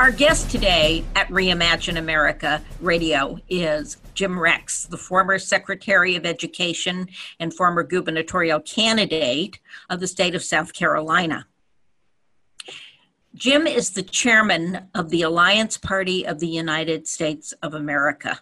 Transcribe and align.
Our 0.00 0.12
guest 0.12 0.48
today 0.48 1.04
at 1.16 1.26
Reimagine 1.26 1.98
America 1.98 2.62
Radio 2.80 3.40
is 3.48 3.96
Jim 4.14 4.38
Rex, 4.38 4.84
the 4.84 4.96
former 4.96 5.40
Secretary 5.40 6.14
of 6.14 6.24
Education 6.24 7.08
and 7.40 7.52
former 7.52 7.82
gubernatorial 7.82 8.60
candidate 8.60 9.58
of 9.90 9.98
the 9.98 10.06
state 10.06 10.36
of 10.36 10.44
South 10.44 10.72
Carolina. 10.72 11.48
Jim 13.34 13.66
is 13.66 13.90
the 13.90 14.04
chairman 14.04 14.88
of 14.94 15.10
the 15.10 15.22
Alliance 15.22 15.76
Party 15.76 16.24
of 16.24 16.38
the 16.38 16.46
United 16.46 17.08
States 17.08 17.52
of 17.60 17.74
America, 17.74 18.40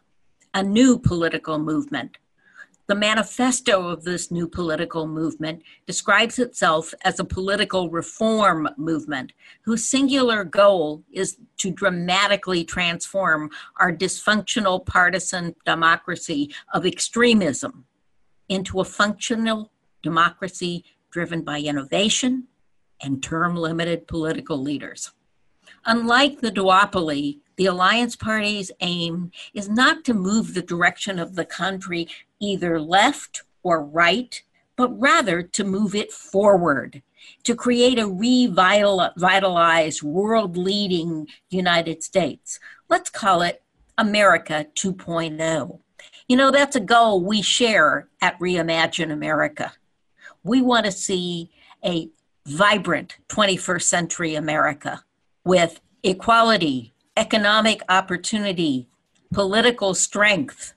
a 0.52 0.62
new 0.62 0.98
political 0.98 1.58
movement 1.58 2.18
the 2.88 2.94
manifesto 2.94 3.88
of 3.88 4.04
this 4.04 4.30
new 4.30 4.46
political 4.46 5.06
movement 5.06 5.62
describes 5.86 6.38
itself 6.38 6.94
as 7.02 7.18
a 7.18 7.24
political 7.24 7.90
reform 7.90 8.68
movement 8.76 9.32
whose 9.64 9.86
singular 9.86 10.44
goal 10.44 11.02
is 11.12 11.36
to 11.58 11.70
dramatically 11.70 12.64
transform 12.64 13.50
our 13.80 13.92
dysfunctional 13.92 14.84
partisan 14.86 15.54
democracy 15.64 16.54
of 16.72 16.86
extremism 16.86 17.84
into 18.48 18.80
a 18.80 18.84
functional 18.84 19.72
democracy 20.02 20.84
driven 21.10 21.42
by 21.42 21.58
innovation 21.58 22.46
and 23.02 23.22
term 23.22 23.56
limited 23.56 24.06
political 24.06 24.60
leaders. 24.60 25.10
Unlike 25.88 26.40
the 26.40 26.50
duopoly, 26.50 27.38
the 27.54 27.66
Alliance 27.66 28.16
Party's 28.16 28.72
aim 28.80 29.30
is 29.54 29.68
not 29.68 30.04
to 30.04 30.14
move 30.14 30.52
the 30.52 30.62
direction 30.62 31.20
of 31.20 31.36
the 31.36 31.44
country 31.44 32.08
either 32.40 32.80
left 32.80 33.44
or 33.62 33.84
right, 33.84 34.42
but 34.74 34.88
rather 35.00 35.44
to 35.44 35.62
move 35.62 35.94
it 35.94 36.12
forward, 36.12 37.02
to 37.44 37.54
create 37.54 38.00
a 38.00 38.08
revitalized, 38.08 40.02
world 40.02 40.56
leading 40.56 41.28
United 41.50 42.02
States. 42.02 42.58
Let's 42.88 43.08
call 43.08 43.42
it 43.42 43.62
America 43.96 44.66
2.0. 44.74 45.78
You 46.28 46.36
know, 46.36 46.50
that's 46.50 46.74
a 46.74 46.80
goal 46.80 47.22
we 47.22 47.42
share 47.42 48.08
at 48.20 48.38
Reimagine 48.40 49.12
America. 49.12 49.72
We 50.42 50.62
want 50.62 50.84
to 50.86 50.92
see 50.92 51.52
a 51.84 52.10
vibrant 52.44 53.18
21st 53.28 53.82
century 53.82 54.34
America 54.34 55.04
with 55.46 55.80
equality, 56.02 56.92
economic 57.16 57.80
opportunity, 57.88 58.88
political 59.32 59.94
strength, 59.94 60.74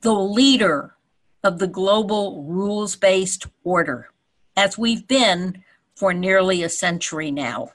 the 0.00 0.12
leader 0.12 0.96
of 1.44 1.60
the 1.60 1.68
global 1.68 2.42
rules 2.42 2.96
based 2.96 3.46
order, 3.62 4.10
as 4.56 4.76
we've 4.76 5.06
been 5.06 5.62
for 5.94 6.12
nearly 6.12 6.64
a 6.64 6.68
century 6.68 7.30
now. 7.30 7.70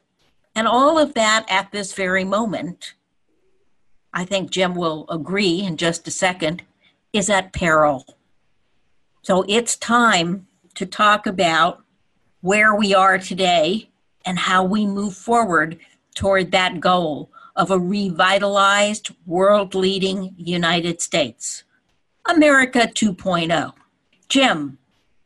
And 0.54 0.68
all 0.68 1.00
of 1.00 1.14
that 1.14 1.46
at 1.50 1.72
this 1.72 1.94
very 1.94 2.26
moment, 2.26 2.94
I 4.14 4.26
think 4.26 4.52
Jim 4.52 4.76
will 4.76 5.06
agree 5.10 5.62
in 5.62 5.78
just 5.78 6.06
a 6.10 6.12
second, 6.12 6.64
is 7.14 7.30
at 7.30 7.54
peril. 7.54 8.06
So 9.22 9.46
it's 9.48 9.78
time 9.78 10.46
to 10.76 10.86
talk 10.86 11.26
about 11.26 11.84
where 12.42 12.76
we 12.76 12.94
are 12.94 13.18
today 13.18 13.90
and 14.26 14.40
how 14.40 14.64
we 14.64 14.86
move 14.86 15.16
forward 15.16 15.80
toward 16.16 16.52
that 16.52 16.80
goal 16.80 17.30
of 17.56 17.72
a 17.72 17.80
revitalized, 17.80 19.12
world 19.26 19.76
leading 19.76 20.34
United 20.38 21.02
States. 21.02 21.64
America 22.30 22.90
2.0. 22.94 23.74
Jim, 24.30 24.78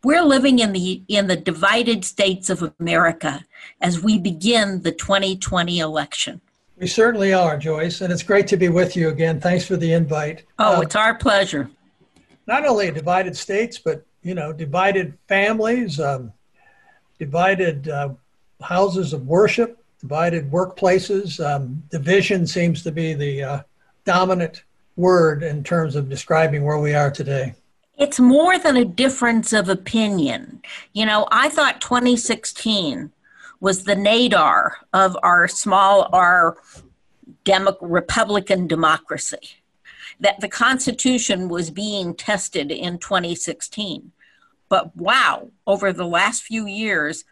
we're 0.03 0.23
living 0.23 0.59
in 0.59 0.73
the 0.73 1.03
in 1.07 1.27
the 1.27 1.35
divided 1.35 2.05
states 2.05 2.49
of 2.49 2.73
America 2.79 3.45
as 3.81 4.01
we 4.01 4.17
begin 4.17 4.81
the 4.81 4.91
2020 4.91 5.79
election. 5.79 6.41
We 6.77 6.87
certainly 6.87 7.33
are, 7.33 7.57
Joyce, 7.57 8.01
and 8.01 8.13
it's 8.13 8.23
great 8.23 8.47
to 8.47 8.57
be 8.57 8.69
with 8.69 8.95
you 8.95 9.09
again. 9.09 9.39
Thanks 9.39 9.65
for 9.65 9.77
the 9.77 9.93
invite. 9.93 10.43
Oh, 10.59 10.77
um, 10.77 10.83
it's 10.83 10.95
our 10.95 11.15
pleasure. 11.15 11.69
Not 12.45 12.65
only 12.65 12.91
divided 12.91 13.35
states, 13.35 13.79
but 13.79 14.05
you 14.21 14.35
know, 14.35 14.53
divided 14.53 15.17
families, 15.27 15.99
um, 15.99 16.31
divided 17.17 17.87
uh, 17.87 18.09
houses 18.61 19.13
of 19.13 19.27
worship, 19.27 19.83
divided 19.99 20.51
workplaces. 20.51 21.43
Um, 21.43 21.83
division 21.89 22.47
seems 22.47 22.83
to 22.83 22.91
be 22.91 23.13
the 23.13 23.43
uh, 23.43 23.61
dominant 24.05 24.63
word 24.95 25.43
in 25.43 25.63
terms 25.63 25.95
of 25.95 26.09
describing 26.09 26.63
where 26.63 26.79
we 26.79 26.93
are 26.93 27.11
today. 27.11 27.53
It's 27.97 28.19
more 28.19 28.59
than 28.59 28.77
a 28.77 28.85
difference 28.85 29.53
of 29.53 29.69
opinion. 29.69 30.61
You 30.93 31.05
know, 31.05 31.27
I 31.31 31.49
thought 31.49 31.81
2016 31.81 33.11
was 33.59 33.83
the 33.83 33.95
nadir 33.95 34.77
of 34.93 35.17
our 35.23 35.47
small 35.47 36.09
r 36.13 36.57
Demo- 37.43 37.77
Republican 37.81 38.67
democracy. 38.67 39.61
That 40.19 40.41
the 40.41 40.49
Constitution 40.49 41.47
was 41.47 41.69
being 41.69 42.13
tested 42.15 42.71
in 42.71 42.97
2016. 42.97 44.11
But 44.69 44.95
wow, 44.95 45.49
over 45.65 45.93
the 45.93 46.05
last 46.05 46.43
few 46.43 46.65
years, 46.65 47.23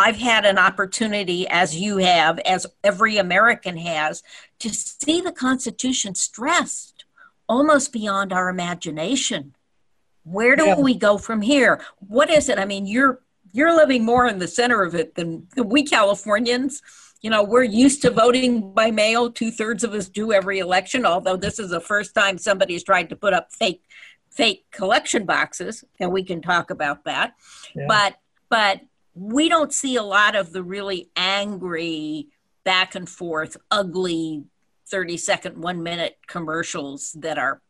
I've 0.00 0.16
had 0.16 0.46
an 0.46 0.56
opportunity, 0.56 1.46
as 1.46 1.76
you 1.76 1.98
have, 1.98 2.38
as 2.40 2.66
every 2.82 3.18
American 3.18 3.76
has, 3.76 4.22
to 4.60 4.70
see 4.70 5.20
the 5.20 5.30
Constitution 5.30 6.14
stressed 6.14 7.04
almost 7.50 7.92
beyond 7.92 8.32
our 8.32 8.48
imagination. 8.48 9.54
Where 10.24 10.56
do 10.56 10.64
yeah. 10.64 10.80
we 10.80 10.94
go 10.94 11.18
from 11.18 11.42
here? 11.42 11.82
What 11.98 12.30
is 12.30 12.48
it? 12.48 12.58
I 12.58 12.64
mean, 12.64 12.86
you're 12.86 13.20
you're 13.52 13.76
living 13.76 14.02
more 14.02 14.26
in 14.26 14.38
the 14.38 14.48
center 14.48 14.82
of 14.82 14.94
it 14.94 15.16
than, 15.16 15.46
than 15.54 15.68
we 15.68 15.82
Californians. 15.82 16.82
You 17.20 17.28
know, 17.28 17.42
we're 17.42 17.64
used 17.64 18.00
to 18.02 18.10
voting 18.10 18.72
by 18.72 18.90
mail. 18.90 19.30
Two 19.30 19.50
thirds 19.50 19.84
of 19.84 19.92
us 19.92 20.08
do 20.08 20.32
every 20.32 20.60
election. 20.60 21.04
Although 21.04 21.36
this 21.36 21.58
is 21.58 21.70
the 21.70 21.80
first 21.80 22.14
time 22.14 22.38
somebody's 22.38 22.84
tried 22.84 23.10
to 23.10 23.16
put 23.16 23.34
up 23.34 23.52
fake 23.52 23.82
fake 24.30 24.64
collection 24.70 25.26
boxes, 25.26 25.84
and 25.98 26.10
we 26.10 26.22
can 26.22 26.40
talk 26.40 26.70
about 26.70 27.04
that. 27.04 27.34
Yeah. 27.74 27.84
But 27.86 28.16
but 28.48 28.80
we 29.20 29.50
don't 29.50 29.74
see 29.74 29.96
a 29.96 30.02
lot 30.02 30.34
of 30.34 30.50
the 30.50 30.62
really 30.62 31.10
angry 31.14 32.28
back 32.64 32.94
and 32.94 33.06
forth 33.06 33.56
ugly 33.70 34.44
30 34.90 35.18
second 35.18 35.62
one 35.62 35.82
minute 35.82 36.16
commercials 36.26 37.12
that 37.18 37.36
are 37.36 37.60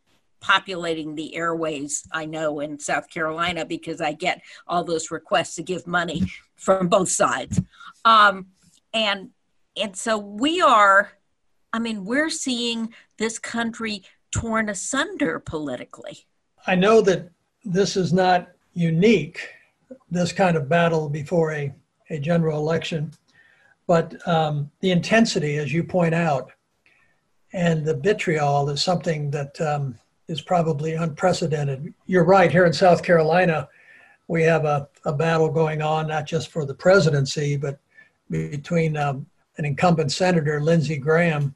populating 0.40 1.16
the 1.16 1.34
airways 1.34 2.06
i 2.12 2.24
know 2.24 2.60
in 2.60 2.78
south 2.78 3.10
carolina 3.10 3.64
because 3.64 4.00
i 4.00 4.12
get 4.12 4.40
all 4.68 4.84
those 4.84 5.10
requests 5.10 5.56
to 5.56 5.62
give 5.62 5.86
money 5.86 6.22
from 6.60 6.88
both 6.88 7.08
sides. 7.08 7.60
Um, 8.04 8.48
and 8.92 9.30
and 9.80 9.96
so 9.96 10.18
we 10.18 10.60
are 10.60 11.12
i 11.72 11.78
mean 11.78 12.04
we're 12.04 12.30
seeing 12.30 12.92
this 13.18 13.38
country 13.38 14.02
torn 14.30 14.68
asunder 14.68 15.40
politically. 15.40 16.26
I 16.66 16.74
know 16.74 17.00
that 17.02 17.30
this 17.64 17.96
is 17.96 18.12
not 18.12 18.48
unique 18.72 19.48
this 20.10 20.32
kind 20.32 20.56
of 20.56 20.68
battle 20.68 21.08
before 21.08 21.52
a, 21.52 21.72
a 22.10 22.18
general 22.18 22.58
election. 22.58 23.12
But 23.86 24.26
um, 24.26 24.70
the 24.80 24.90
intensity, 24.90 25.56
as 25.56 25.72
you 25.72 25.82
point 25.82 26.14
out, 26.14 26.52
and 27.52 27.84
the 27.84 27.94
vitriol 27.94 28.68
is 28.70 28.82
something 28.82 29.30
that 29.32 29.60
um, 29.60 29.96
is 30.28 30.40
probably 30.40 30.94
unprecedented. 30.94 31.92
You're 32.06 32.24
right, 32.24 32.52
here 32.52 32.66
in 32.66 32.72
South 32.72 33.02
Carolina, 33.02 33.68
we 34.28 34.42
have 34.44 34.64
a, 34.64 34.88
a 35.04 35.12
battle 35.12 35.48
going 35.50 35.82
on, 35.82 36.06
not 36.06 36.24
just 36.24 36.50
for 36.50 36.64
the 36.64 36.74
presidency, 36.74 37.56
but 37.56 37.80
between 38.30 38.96
um, 38.96 39.26
an 39.58 39.64
incumbent 39.64 40.12
senator, 40.12 40.60
Lindsey 40.60 40.96
Graham, 40.96 41.54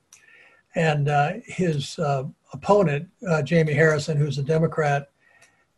and 0.75 1.09
uh, 1.09 1.35
his 1.47 1.97
uh, 2.01 2.25
opponent, 2.53 3.09
uh, 3.29 3.43
Jamie 3.43 3.75
Harrison, 3.75 4.17
who's 4.17 4.39
a 4.39 4.43
Democrat. 4.43 5.11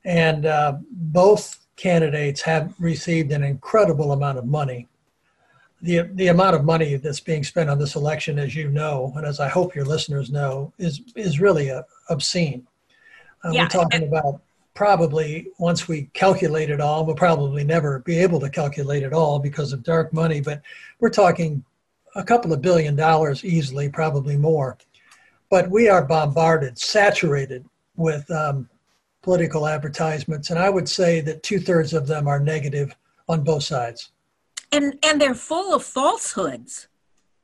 And 0.06 0.46
uh, 0.46 0.78
both 0.90 1.65
candidates 1.76 2.40
have 2.43 2.75
received 2.78 3.32
an 3.32 3.43
incredible 3.43 4.12
amount 4.12 4.38
of 4.38 4.46
money. 4.46 4.88
The, 5.82 6.08
the 6.14 6.28
amount 6.28 6.56
of 6.56 6.64
money 6.64 6.96
that's 6.96 7.20
being 7.20 7.44
spent 7.44 7.69
on 7.69 7.78
this 7.78 7.96
election, 7.96 8.38
as 8.38 8.55
you 8.55 8.70
know, 8.70 9.12
and 9.17 9.26
as 9.26 9.40
I 9.40 9.49
hope 9.49 9.75
your 9.75 9.84
listeners 9.84 10.31
know, 10.31 10.73
is, 10.78 11.02
is 11.14 11.38
really 11.38 11.70
uh, 11.70 11.82
obscene. 12.08 12.67
Uh, 13.44 13.50
yeah. 13.50 13.62
We're 13.64 13.69
talking 13.69 14.08
about 14.08 14.40
probably 14.75 15.49
once 15.58 15.87
we 15.87 16.08
calculate 16.14 16.70
it 16.70 16.81
all, 16.81 17.05
we'll 17.05 17.14
probably 17.14 17.64
never 17.64 18.00
be 18.00 18.19
able 18.19 18.40
to 18.40 18.50
calculate 18.50 19.02
it 19.02 19.12
all 19.12 19.38
because 19.38 19.72
of 19.72 19.82
dark 19.82 20.12
money, 20.12 20.40
but 20.40 20.62
we're 21.00 21.11
talking 21.11 21.62
a 22.14 22.25
couple 22.25 22.52
of 22.52 22.62
billion 22.62 22.96
dollars 22.96 23.44
easily, 23.44 23.88
probably 23.88 24.37
more. 24.37 24.79
but 25.50 25.70
we 25.70 25.88
are 25.88 26.05
bombarded, 26.05 26.79
saturated 26.79 27.64
with 27.96 28.29
um, 28.31 28.69
political 29.26 29.67
advertisements, 29.67 30.50
and 30.50 30.58
I 30.58 30.70
would 30.70 30.88
say 30.88 31.20
that 31.23 31.43
two 31.43 31.58
thirds 31.58 31.93
of 31.93 32.06
them 32.06 32.28
are 32.28 32.38
negative 32.38 32.94
on 33.28 33.43
both 33.43 33.64
sides. 33.64 34.12
And 34.70 34.96
and 35.02 35.20
they're 35.20 35.34
full 35.34 35.75
of 35.75 35.82
falsehoods. 35.82 36.87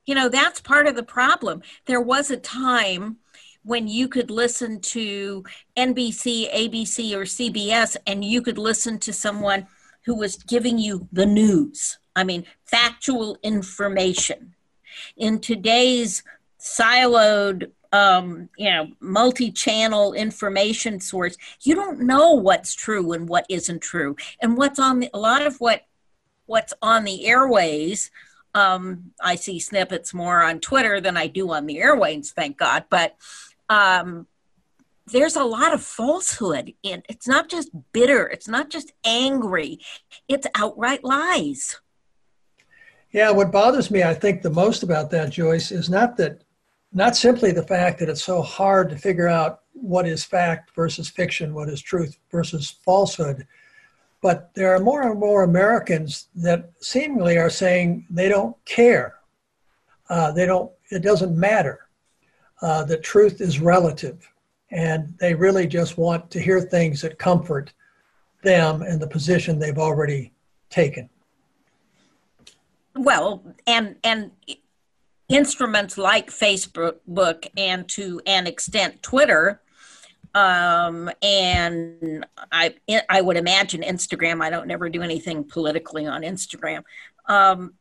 You 0.06 0.14
know, 0.14 0.28
that's 0.28 0.60
part 0.60 0.86
of 0.86 0.94
the 0.94 1.02
problem. 1.02 1.60
There 1.86 2.00
was 2.00 2.30
a 2.30 2.36
time 2.36 3.16
when 3.64 3.88
you 3.88 4.06
could 4.06 4.30
listen 4.30 4.80
to 4.80 5.42
NBC, 5.76 6.54
ABC, 6.54 7.14
or 7.16 7.24
CBS, 7.24 7.96
and 8.06 8.24
you 8.24 8.42
could 8.42 8.58
listen 8.58 9.00
to 9.00 9.12
someone 9.12 9.66
who 10.04 10.14
was 10.14 10.36
giving 10.36 10.78
you 10.78 11.08
the 11.10 11.26
news. 11.26 11.98
I 12.14 12.22
mean, 12.22 12.44
factual 12.64 13.38
information. 13.42 14.54
In 15.16 15.40
today's 15.40 16.22
siloed, 16.60 17.72
um, 17.92 18.48
you 18.56 18.70
know, 18.70 18.88
multi-channel 19.00 20.14
information 20.14 20.98
source, 21.00 21.36
you 21.60 21.74
don't 21.74 22.00
know 22.00 22.32
what's 22.32 22.74
true 22.74 23.12
and 23.12 23.28
what 23.28 23.46
isn't 23.48 23.82
true, 23.82 24.16
and 24.40 24.56
what's 24.56 24.78
on 24.78 25.00
the, 25.00 25.10
a 25.14 25.18
lot 25.18 25.42
of 25.42 25.56
what 25.60 25.82
what's 26.46 26.74
on 26.82 27.04
the 27.04 27.26
airways. 27.26 28.10
Um, 28.54 29.12
I 29.22 29.36
see 29.36 29.58
snippets 29.58 30.12
more 30.12 30.42
on 30.42 30.60
Twitter 30.60 31.00
than 31.00 31.16
I 31.16 31.26
do 31.26 31.52
on 31.52 31.66
the 31.66 31.78
airways, 31.78 32.32
thank 32.32 32.58
God. 32.58 32.84
But 32.90 33.16
um, 33.70 34.26
there's 35.06 35.36
a 35.36 35.44
lot 35.44 35.74
of 35.74 35.82
falsehood 35.82 36.74
in 36.82 37.02
it's 37.08 37.26
not 37.26 37.48
just 37.48 37.70
bitter 37.92 38.26
it's 38.28 38.48
not 38.48 38.70
just 38.70 38.92
angry 39.04 39.80
it's 40.28 40.46
outright 40.54 41.02
lies 41.02 41.80
yeah 43.12 43.30
what 43.30 43.50
bothers 43.50 43.90
me 43.90 44.02
i 44.02 44.14
think 44.14 44.42
the 44.42 44.50
most 44.50 44.82
about 44.82 45.10
that 45.10 45.30
joyce 45.30 45.72
is 45.72 45.90
not 45.90 46.16
that 46.16 46.42
not 46.92 47.16
simply 47.16 47.52
the 47.52 47.62
fact 47.62 47.98
that 47.98 48.08
it's 48.08 48.22
so 48.22 48.42
hard 48.42 48.90
to 48.90 48.96
figure 48.96 49.28
out 49.28 49.60
what 49.72 50.06
is 50.06 50.24
fact 50.24 50.74
versus 50.74 51.08
fiction 51.08 51.54
what 51.54 51.68
is 51.68 51.80
truth 51.80 52.16
versus 52.30 52.76
falsehood 52.84 53.46
but 54.20 54.50
there 54.54 54.74
are 54.74 54.80
more 54.80 55.10
and 55.10 55.18
more 55.18 55.42
americans 55.42 56.28
that 56.34 56.70
seemingly 56.80 57.38
are 57.38 57.50
saying 57.50 58.06
they 58.10 58.28
don't 58.28 58.56
care 58.64 59.14
uh, 60.10 60.30
they 60.32 60.46
don't 60.46 60.70
it 60.90 61.02
doesn't 61.02 61.36
matter 61.36 61.86
uh, 62.60 62.84
that 62.84 63.02
truth 63.02 63.40
is 63.40 63.58
relative 63.58 64.32
and 64.72 65.14
they 65.18 65.34
really 65.34 65.66
just 65.66 65.98
want 65.98 66.30
to 66.30 66.40
hear 66.40 66.60
things 66.60 67.02
that 67.02 67.18
comfort 67.18 67.72
them 68.42 68.82
in 68.82 68.98
the 68.98 69.06
position 69.06 69.58
they've 69.58 69.78
already 69.78 70.32
taken. 70.70 71.08
Well, 72.96 73.42
and 73.66 73.96
and 74.02 74.32
instruments 75.32 75.96
like 75.96 76.30
Facebook 76.30 77.46
and 77.56 77.88
to 77.90 78.20
an 78.26 78.46
extent 78.46 79.02
Twitter, 79.02 79.60
um, 80.34 81.10
and 81.22 82.26
I 82.50 82.74
I 83.08 83.20
would 83.20 83.36
imagine 83.36 83.82
Instagram. 83.82 84.42
I 84.42 84.50
don't 84.50 84.66
never 84.66 84.88
do 84.88 85.02
anything 85.02 85.44
politically 85.44 86.06
on 86.06 86.22
Instagram. 86.22 86.84
Um, 87.26 87.74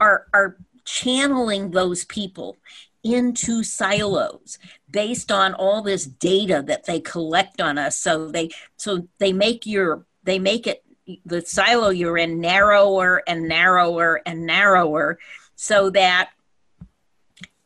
are 0.00 0.26
are 0.32 0.56
channeling 0.84 1.70
those 1.70 2.04
people 2.04 2.56
into 3.02 3.62
silos 3.62 4.58
based 4.90 5.30
on 5.30 5.54
all 5.54 5.82
this 5.82 6.06
data 6.06 6.62
that 6.66 6.86
they 6.86 6.98
collect 7.00 7.60
on 7.60 7.78
us 7.78 7.96
so 7.96 8.28
they 8.28 8.50
so 8.76 9.06
they 9.18 9.32
make 9.32 9.64
your 9.64 10.04
they 10.24 10.38
make 10.38 10.66
it 10.66 10.82
the 11.24 11.40
silo 11.40 11.90
you're 11.90 12.18
in 12.18 12.40
narrower 12.40 13.22
and 13.28 13.46
narrower 13.46 14.20
and 14.26 14.44
narrower 14.44 15.18
so 15.54 15.88
that 15.90 16.30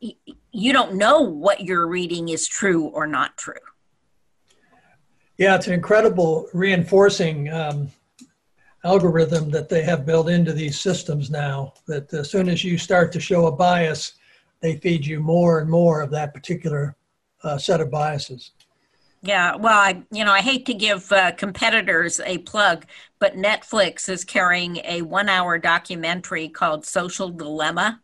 you 0.01 0.73
don't 0.73 0.95
know 0.95 1.21
what 1.21 1.61
you're 1.61 1.87
reading 1.87 2.29
is 2.29 2.47
true 2.47 2.87
or 2.87 3.07
not 3.07 3.37
true 3.37 3.55
yeah 5.39 5.55
it's 5.55 5.67
an 5.67 5.75
incredible 5.75 6.49
reinforcing 6.55 7.53
um, 7.53 7.89
algorithm 8.85 9.51
that 9.51 9.69
they 9.69 9.83
have 9.83 10.07
built 10.07 10.29
into 10.29 10.53
these 10.53 10.81
systems 10.81 11.31
now 11.31 11.73
that 11.87 12.13
as 12.15 12.31
soon 12.31 12.49
as 12.49 12.65
you 12.65 12.79
start 12.79 13.13
to 13.13 13.21
show 13.21 13.47
a 13.47 13.53
bias 13.53 14.15
they 14.61 14.77
feed 14.77 15.05
you 15.05 15.21
more 15.21 15.61
and 15.61 15.71
more 15.71 16.01
of 16.01 16.11
that 16.11 16.33
particular 16.35 16.97
uh, 17.43 17.59
set 17.59 17.81
of 17.81 17.91
biases. 17.91 18.53
Yeah, 19.23 19.57
well, 19.57 19.79
I 19.79 20.03
you 20.11 20.25
know 20.25 20.33
I 20.33 20.41
hate 20.41 20.65
to 20.67 20.75
give 20.75 21.11
uh, 21.13 21.33
competitors 21.33 22.21
a 22.21 22.39
plug, 22.39 22.87
but 23.19 23.37
Netflix 23.37 24.09
is 24.09 24.25
carrying 24.25 24.79
a 24.79 25.03
one-hour 25.03 25.59
documentary 25.59 26.49
called 26.49 26.87
Social 26.87 27.29
Dilemma, 27.29 28.01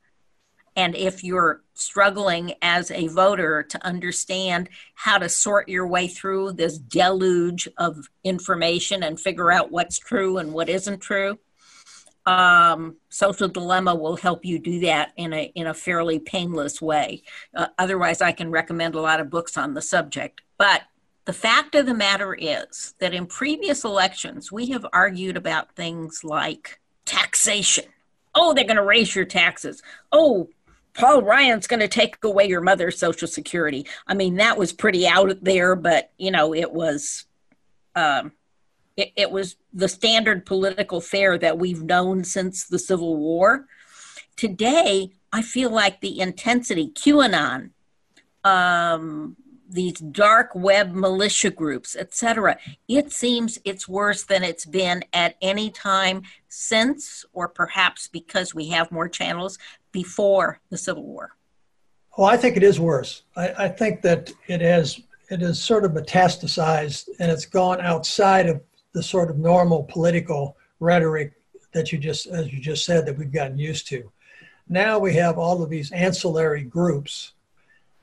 and 0.77 0.95
if 0.95 1.25
you're 1.25 1.63
struggling 1.75 2.55
as 2.63 2.91
a 2.91 3.09
voter 3.09 3.63
to 3.63 3.85
understand 3.85 4.69
how 4.95 5.19
to 5.19 5.29
sort 5.29 5.69
your 5.69 5.87
way 5.87 6.07
through 6.07 6.53
this 6.53 6.79
deluge 6.79 7.69
of 7.79 8.09
information 8.25 9.03
and 9.03 9.19
figure 9.19 9.51
out 9.51 9.73
what's 9.73 9.99
true 9.99 10.39
and 10.39 10.53
what 10.53 10.69
isn't 10.69 11.01
true, 11.01 11.39
um, 12.27 12.97
social 13.09 13.49
dilemma 13.49 13.95
will 13.95 14.17
help 14.17 14.45
you 14.45 14.59
do 14.59 14.81
that 14.81 15.13
in 15.17 15.33
a 15.33 15.45
in 15.55 15.69
a 15.69 15.75
fairly 15.75 16.19
painless 16.19 16.83
way. 16.83 17.23
Uh, 17.55 17.69
otherwise, 17.79 18.21
I 18.21 18.33
can 18.33 18.51
recommend 18.51 18.95
a 18.95 19.01
lot 19.01 19.21
of 19.21 19.31
books 19.31 19.57
on 19.57 19.75
the 19.75 19.83
subject. 19.83 20.43
But 20.59 20.83
the 21.25 21.33
fact 21.33 21.75
of 21.75 21.87
the 21.87 21.95
matter 21.95 22.35
is 22.35 22.95
that 22.99 23.15
in 23.15 23.27
previous 23.27 23.85
elections, 23.85 24.51
we 24.51 24.67
have 24.71 24.87
argued 24.93 25.37
about 25.37 25.75
things 25.75 26.23
like 26.25 26.81
taxation. 27.05 27.85
Oh, 28.35 28.53
they're 28.53 28.65
going 28.65 28.77
to 28.77 28.83
raise 28.83 29.15
your 29.15 29.25
taxes. 29.25 29.83
Oh, 30.13 30.49
Paul 30.97 31.23
Ryan's 31.23 31.67
going 31.67 31.81
to 31.81 31.89
take 31.89 32.23
away 32.25 32.49
your 32.49 32.63
mother's 32.63 32.99
Social 32.99 33.29
Security. 33.29 33.87
I 34.07 34.15
mean, 34.15 34.37
that 34.37 34.57
was 34.57 34.73
pretty 34.73 35.07
out 35.07 35.33
there, 35.43 35.77
but 35.77 36.11
you 36.19 36.31
know, 36.31 36.55
it 36.55 36.73
was. 36.73 37.25
Um, 37.95 38.33
it, 38.97 39.13
it 39.15 39.31
was 39.31 39.57
the 39.75 39.89
standard 39.89 40.47
political 40.47 41.01
fare 41.01 41.37
that 41.39 41.59
we've 41.59 41.83
known 41.83 42.25
since 42.25 42.67
the 42.67 42.79
Civil 42.79 43.17
War. 43.17 43.67
Today, 44.37 45.11
I 45.33 45.43
feel 45.43 45.71
like 45.71 46.01
the 46.01 46.19
intensity, 46.19 46.89
QAnon, 46.89 47.71
um, 48.45 49.37
these 49.69 49.95
dark 49.95 50.55
web 50.55 50.93
militia 50.93 51.51
groups, 51.51 51.97
etc. 51.97 52.59
It 52.89 53.13
seems 53.13 53.59
it's 53.65 53.89
worse 53.89 54.23
than 54.23 54.43
it's 54.43 54.65
been 54.65 55.05
at 55.13 55.37
any 55.43 55.71
time 55.71 56.23
since, 56.49 57.25
or 57.33 57.49
perhaps 57.49 58.09
because 58.09 58.55
we 58.55 58.69
have 58.69 58.93
more 58.93 59.09
channels 59.09 59.59
before 59.97 60.61
the 60.69 60.77
Civil 60.77 61.05
War. 61.05 61.35
Well, 62.19 62.29
I 62.29 62.37
think 62.37 62.59
it 62.59 62.63
is 62.63 62.79
worse. 62.79 63.23
I, 63.35 63.49
I 63.65 63.69
think 63.69 64.03
that 64.03 64.31
it 64.47 64.61
has 64.61 65.01
it 65.31 65.41
has 65.41 65.59
sort 65.59 65.87
of 65.87 65.93
metastasized 65.93 67.09
and 67.19 67.31
it's 67.33 67.47
gone 67.47 67.81
outside 67.81 68.47
of 68.47 68.61
the 68.93 69.03
sort 69.03 69.31
of 69.31 69.39
normal 69.39 69.85
political 69.85 70.59
rhetoric 70.81 71.33
that 71.73 71.93
you 71.93 71.99
just, 71.99 72.27
as 72.27 72.53
you 72.53 72.61
just 72.61 72.85
said, 72.85 73.07
that 73.07 73.17
we've 73.17 73.33
gotten 73.33 73.59
used 73.59 73.89
to. 73.89 74.13
Now 74.69 74.99
we 74.99 75.15
have 75.15 75.39
all 75.39 75.63
of 75.63 75.71
these 75.71 75.91
ancillary 75.93 76.63
groups 76.63 77.33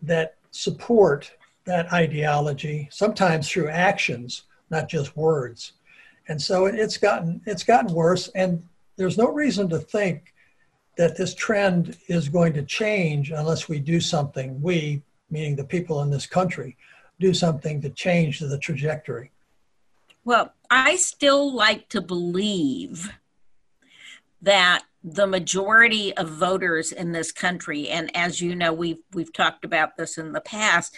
that 0.01 0.35
support 0.49 1.31
that 1.65 1.93
ideology, 1.93 2.89
sometimes 2.91 3.47
through 3.47 3.69
actions, 3.69 4.43
not 4.71 4.89
just 4.89 5.15
words. 5.15 5.73
And 6.27 6.41
so 6.41 6.65
it's 6.65 6.97
gotten 6.97 7.39
it's 7.45 7.63
gotten 7.63 7.93
worse, 7.93 8.29
and 8.29 8.63
there's 8.97 9.17
no 9.17 9.29
reason 9.31 9.69
to 9.69 9.77
think 9.77 10.32
that 10.97 11.17
this 11.17 11.33
trend 11.33 11.97
is 12.07 12.29
going 12.29 12.53
to 12.53 12.63
change 12.63 13.31
unless 13.31 13.67
we 13.67 13.79
do 13.79 13.99
something. 13.99 14.61
We, 14.61 15.01
meaning 15.29 15.55
the 15.55 15.63
people 15.63 16.01
in 16.01 16.09
this 16.09 16.25
country, 16.25 16.77
do 17.19 17.33
something 17.33 17.81
to 17.81 17.89
change 17.89 18.39
the 18.39 18.57
trajectory. 18.57 19.31
Well, 20.25 20.53
I 20.69 20.95
still 20.95 21.53
like 21.53 21.89
to 21.89 22.01
believe 22.01 23.11
that 24.41 24.83
the 25.03 25.27
majority 25.27 26.15
of 26.15 26.29
voters 26.29 26.91
in 26.91 27.11
this 27.11 27.31
country, 27.31 27.89
and 27.89 28.15
as 28.15 28.41
you 28.41 28.55
know, 28.55 28.71
we've 28.71 29.01
we've 29.13 29.33
talked 29.33 29.65
about 29.65 29.97
this 29.97 30.17
in 30.17 30.31
the 30.31 30.41
past. 30.41 30.95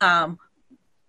Um, 0.00 0.38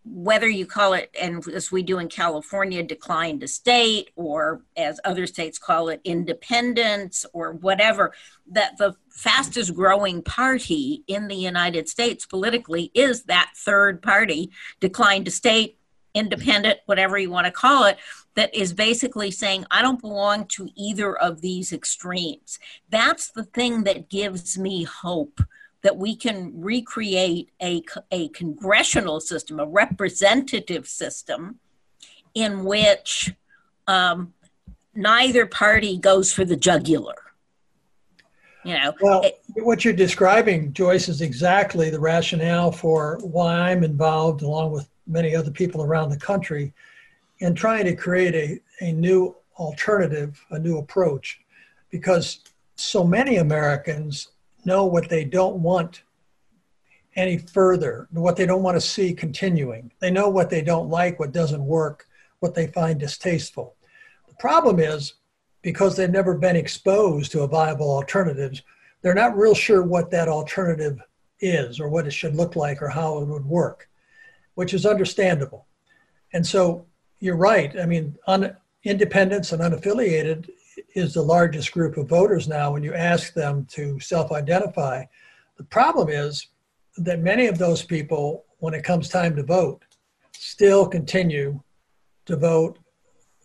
whether 0.05 0.47
you 0.47 0.65
call 0.65 0.93
it, 0.93 1.09
and 1.19 1.45
as 1.47 1.71
we 1.71 1.81
do 1.81 1.97
in 1.97 2.07
California, 2.07 2.83
decline 2.83 3.39
to 3.39 3.47
state, 3.47 4.11
or 4.15 4.61
as 4.77 4.99
other 5.03 5.25
states 5.25 5.57
call 5.57 5.89
it, 5.89 5.99
independence, 6.03 7.25
or 7.33 7.53
whatever, 7.53 8.13
that 8.51 8.77
the 8.77 8.95
fastest 9.09 9.73
growing 9.73 10.21
party 10.21 11.03
in 11.07 11.27
the 11.27 11.35
United 11.35 11.89
States 11.89 12.25
politically 12.25 12.91
is 12.93 13.23
that 13.23 13.51
third 13.57 14.01
party, 14.01 14.51
decline 14.79 15.23
to 15.23 15.31
state, 15.31 15.79
independent, 16.13 16.79
whatever 16.85 17.17
you 17.17 17.29
want 17.29 17.45
to 17.45 17.51
call 17.51 17.85
it, 17.85 17.97
that 18.35 18.53
is 18.53 18.73
basically 18.73 19.31
saying, 19.31 19.65
I 19.71 19.81
don't 19.81 19.99
belong 19.99 20.45
to 20.49 20.69
either 20.75 21.15
of 21.17 21.41
these 21.41 21.73
extremes. 21.73 22.59
That's 22.89 23.31
the 23.31 23.43
thing 23.43 23.83
that 23.83 24.09
gives 24.09 24.57
me 24.57 24.83
hope 24.83 25.41
that 25.85 25.95
we 25.95 26.15
can 26.15 26.51
recreate 26.55 27.51
a, 27.61 27.79
a 28.09 28.27
congressional 28.29 29.19
system, 29.19 29.59
a 29.59 29.67
representative 29.67 30.87
system 30.87 31.59
in 32.33 32.65
which 32.65 33.31
um, 33.85 34.33
neither 34.95 35.45
party 35.45 35.95
goes 35.95 36.33
for 36.33 36.43
the 36.43 36.55
jugular. 36.55 37.13
You 38.63 38.73
know, 38.79 38.93
well, 38.99 39.21
it, 39.21 39.39
what 39.57 39.85
you're 39.85 39.93
describing, 39.93 40.73
Joyce, 40.73 41.07
is 41.07 41.21
exactly 41.21 41.91
the 41.91 41.99
rationale 41.99 42.71
for 42.71 43.19
why 43.21 43.69
I'm 43.69 43.83
involved, 43.83 44.41
along 44.41 44.71
with 44.71 44.89
many 45.05 45.35
other 45.35 45.51
people 45.51 45.83
around 45.83 46.09
the 46.09 46.17
country, 46.17 46.73
in 47.41 47.53
trying 47.53 47.85
to 47.85 47.95
create 47.95 48.33
a, 48.33 48.59
a 48.83 48.91
new 48.91 49.35
alternative, 49.59 50.43
a 50.49 50.57
new 50.57 50.79
approach, 50.79 51.41
because 51.91 52.39
so 52.75 53.03
many 53.03 53.37
Americans 53.37 54.29
know 54.65 54.85
what 54.85 55.09
they 55.09 55.25
don't 55.25 55.57
want 55.57 56.03
any 57.15 57.37
further, 57.37 58.07
what 58.11 58.35
they 58.35 58.45
don't 58.45 58.63
want 58.63 58.75
to 58.75 58.81
see 58.81 59.13
continuing. 59.13 59.91
They 59.99 60.11
know 60.11 60.29
what 60.29 60.49
they 60.49 60.61
don't 60.61 60.89
like, 60.89 61.19
what 61.19 61.31
doesn't 61.31 61.65
work, 61.65 62.07
what 62.39 62.53
they 62.53 62.67
find 62.67 62.99
distasteful. 62.99 63.75
The 64.27 64.35
problem 64.35 64.79
is 64.79 65.13
because 65.61 65.95
they've 65.95 66.09
never 66.09 66.37
been 66.37 66.55
exposed 66.55 67.31
to 67.31 67.41
a 67.41 67.47
viable 67.47 67.89
alternatives, 67.89 68.61
they're 69.01 69.15
not 69.15 69.37
real 69.37 69.55
sure 69.55 69.81
what 69.81 70.11
that 70.11 70.27
alternative 70.27 70.99
is 71.39 71.79
or 71.79 71.89
what 71.89 72.05
it 72.05 72.11
should 72.11 72.35
look 72.35 72.55
like 72.55 72.81
or 72.81 72.89
how 72.89 73.17
it 73.19 73.25
would 73.25 73.45
work, 73.45 73.89
which 74.55 74.73
is 74.73 74.85
understandable. 74.85 75.65
And 76.33 76.45
so 76.45 76.85
you're 77.19 77.37
right. 77.37 77.79
I 77.79 77.85
mean, 77.85 78.15
un, 78.27 78.55
independents 78.83 79.51
and 79.51 79.61
unaffiliated 79.61 80.49
is 80.93 81.13
the 81.13 81.21
largest 81.21 81.71
group 81.71 81.97
of 81.97 82.09
voters 82.09 82.47
now 82.47 82.71
when 82.71 82.83
you 82.83 82.93
ask 82.93 83.33
them 83.33 83.65
to 83.71 83.99
self 83.99 84.31
identify. 84.31 85.03
The 85.57 85.63
problem 85.63 86.09
is 86.09 86.47
that 86.97 87.19
many 87.19 87.47
of 87.47 87.57
those 87.57 87.83
people, 87.83 88.45
when 88.59 88.73
it 88.73 88.83
comes 88.83 89.09
time 89.09 89.35
to 89.35 89.43
vote, 89.43 89.83
still 90.33 90.87
continue 90.87 91.61
to 92.25 92.35
vote 92.35 92.79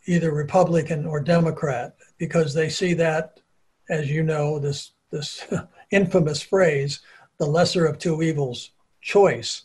either 0.07 0.33
Republican 0.33 1.07
or 1.07 1.21
Democrat 1.21 1.95
because 2.19 2.55
they 2.55 2.69
see 2.69 2.95
that, 2.95 3.41
as 3.89 4.11
you 4.11 4.23
know, 4.23 4.59
this 4.59 4.93
this 5.11 5.47
infamous 5.91 6.43
phrase, 6.43 7.01
the 7.39 7.47
lesser 7.47 7.87
of 7.87 7.99
two 7.99 8.23
evils 8.23 8.73
choice. 9.01 9.63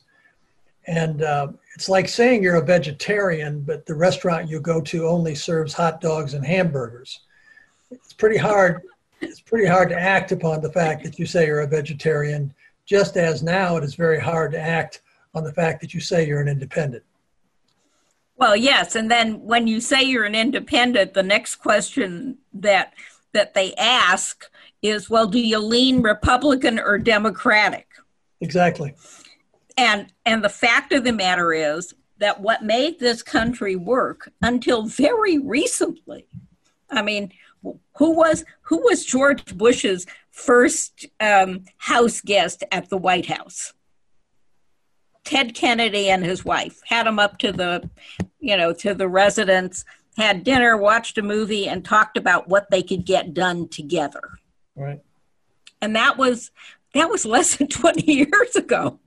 And 0.88 1.24
uh, 1.24 1.48
it's 1.74 1.90
like 1.90 2.08
saying 2.08 2.44
you're 2.44 2.56
a 2.56 2.66
vegetarian, 2.66 3.62
but 3.62 3.86
the 3.86 3.96
restaurant 3.96 4.50
you 4.50 4.60
go 4.60 4.82
to 4.82 5.08
only 5.08 5.34
serves 5.36 5.74
hot 5.74 6.00
dogs 6.00 6.36
and 6.36 6.46
hamburgers. 6.46 7.22
It's 7.92 8.14
pretty 8.14 8.38
hard. 8.38 8.82
It's 9.22 9.40
pretty 9.40 9.66
hard 9.66 9.90
to 9.90 10.00
act 10.00 10.32
upon 10.32 10.62
the 10.62 10.72
fact 10.72 11.04
that 11.04 11.18
you 11.18 11.26
say 11.26 11.48
you're 11.48 11.62
a 11.62 11.68
vegetarian, 11.68 12.54
just 12.86 13.18
as 13.18 13.44
now 13.44 13.78
it 13.78 13.84
is 13.84 13.96
very 13.96 14.20
hard 14.20 14.52
to 14.52 14.60
act 14.60 15.02
on 15.34 15.44
the 15.44 15.54
fact 15.54 15.82
that 15.82 15.94
you 15.94 16.00
say 16.00 16.28
you're 16.28 16.42
an 16.42 16.48
independent. 16.48 17.04
Well, 18.38 18.56
yes, 18.56 18.96
and 18.96 19.10
then 19.10 19.42
when 19.42 19.66
you 19.66 19.80
say 19.80 20.04
you're 20.04 20.26
an 20.26 20.36
independent, 20.36 21.14
the 21.14 21.24
next 21.24 21.56
question 21.56 22.38
that 22.54 22.94
that 23.32 23.54
they 23.54 23.74
ask 23.76 24.50
is, 24.82 25.10
well, 25.10 25.28
do 25.28 25.40
you 25.40 25.60
lean 25.60 26.02
Republican 26.02 26.80
or 26.80 26.98
Democratic? 26.98 27.88
Exactly. 28.42 28.96
And 29.78 30.12
and 30.26 30.44
the 30.44 30.50
fact 30.50 30.94
of 30.94 31.04
the 31.04 31.14
matter 31.14 31.54
is 31.54 31.94
that 32.18 32.40
what 32.40 32.64
made 32.64 33.00
this 33.00 33.22
country 33.22 33.76
work 33.76 34.32
until 34.42 34.84
very 34.84 35.38
recently, 35.38 36.28
I 36.90 37.02
mean, 37.02 37.32
who 37.98 38.12
was 38.12 38.44
who 38.62 38.84
was 38.84 39.06
George 39.06 39.58
Bush's 39.58 40.06
first 40.32 41.06
um, 41.20 41.66
house 41.78 42.22
guest 42.22 42.64
at 42.72 42.90
the 42.90 42.98
White 42.98 43.28
House? 43.28 43.74
Ted 45.24 45.56
Kennedy 45.56 46.10
and 46.10 46.24
his 46.24 46.46
wife 46.46 46.80
had 46.86 47.08
him 47.08 47.20
up 47.20 47.40
to 47.40 47.52
the, 47.52 47.90
you 48.40 48.56
know, 48.56 48.72
to 48.74 48.94
the 48.94 49.08
residence, 49.08 49.84
had 50.18 50.44
dinner, 50.44 50.78
watched 50.78 51.18
a 51.18 51.22
movie, 51.22 51.68
and 51.68 51.84
talked 51.84 52.16
about 52.16 52.48
what 52.48 52.70
they 52.70 52.84
could 52.84 53.06
get 53.06 53.34
done 53.34 53.68
together. 53.68 54.22
Right. 54.76 55.02
And 55.82 55.96
that 55.96 56.18
was 56.18 56.52
that 56.94 57.10
was 57.10 57.26
less 57.26 57.58
than 57.58 57.68
20 57.70 58.12
years 58.12 58.56
ago. 58.56 59.00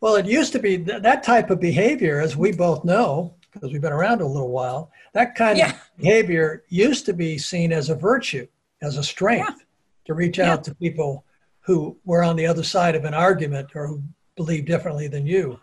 Well, 0.00 0.16
it 0.16 0.26
used 0.26 0.52
to 0.52 0.58
be 0.58 0.78
th- 0.78 1.02
that 1.02 1.22
type 1.22 1.50
of 1.50 1.60
behavior, 1.60 2.20
as 2.20 2.36
we 2.36 2.52
both 2.52 2.84
know, 2.84 3.34
because 3.52 3.72
we've 3.72 3.82
been 3.82 3.92
around 3.92 4.20
a 4.20 4.26
little 4.26 4.50
while, 4.50 4.90
that 5.12 5.34
kind 5.34 5.58
yeah. 5.58 5.70
of 5.70 5.76
behavior 5.98 6.64
used 6.68 7.06
to 7.06 7.12
be 7.12 7.38
seen 7.38 7.72
as 7.72 7.90
a 7.90 7.94
virtue, 7.94 8.46
as 8.80 8.96
a 8.96 9.02
strength 9.02 9.58
yeah. 9.58 9.64
to 10.06 10.14
reach 10.14 10.38
out 10.38 10.58
yeah. 10.58 10.62
to 10.62 10.74
people 10.76 11.24
who 11.60 11.96
were 12.04 12.22
on 12.22 12.36
the 12.36 12.46
other 12.46 12.64
side 12.64 12.94
of 12.94 13.04
an 13.04 13.14
argument 13.14 13.68
or 13.74 13.86
who 13.86 14.02
believe 14.36 14.66
differently 14.66 15.06
than 15.06 15.26
you. 15.26 15.60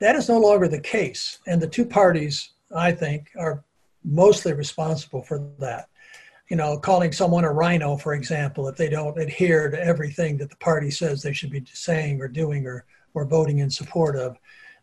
That 0.00 0.16
is 0.16 0.28
no 0.28 0.38
longer 0.38 0.68
the 0.68 0.80
case. 0.80 1.38
And 1.46 1.60
the 1.60 1.68
two 1.68 1.84
parties, 1.86 2.50
I 2.74 2.92
think, 2.92 3.30
are 3.38 3.64
mostly 4.04 4.52
responsible 4.52 5.22
for 5.22 5.48
that. 5.58 5.88
You 6.48 6.56
know, 6.56 6.78
calling 6.78 7.12
someone 7.12 7.44
a 7.44 7.52
RINO, 7.52 7.96
for 7.96 8.14
example, 8.14 8.68
if 8.68 8.76
they 8.76 8.88
don't 8.88 9.18
adhere 9.18 9.68
to 9.68 9.82
everything 9.82 10.36
that 10.38 10.50
the 10.50 10.56
party 10.56 10.90
says 10.90 11.22
they 11.22 11.32
should 11.32 11.50
be 11.50 11.64
saying 11.72 12.20
or 12.20 12.28
doing 12.28 12.66
or, 12.66 12.84
or 13.14 13.24
voting 13.24 13.58
in 13.58 13.70
support 13.70 14.16
of, 14.16 14.36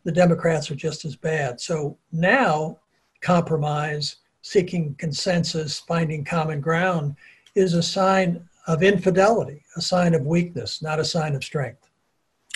the 0.04 0.12
Democrats 0.12 0.70
are 0.70 0.76
just 0.76 1.06
as 1.06 1.16
bad. 1.16 1.60
So 1.60 1.98
now, 2.12 2.80
compromise, 3.22 4.18
seeking 4.42 4.96
consensus, 4.96 5.80
finding 5.80 6.24
common 6.24 6.62
ground 6.62 7.16
is 7.56 7.74
a 7.74 7.84
sign 7.84 8.48
of 8.68 8.84
infidelity, 8.84 9.64
a 9.76 9.82
sign 9.82 10.14
of 10.14 10.26
weakness, 10.26 10.82
not 10.82 11.00
a 11.00 11.06
sign 11.06 11.36
of 11.36 11.44
strength. 11.44 11.90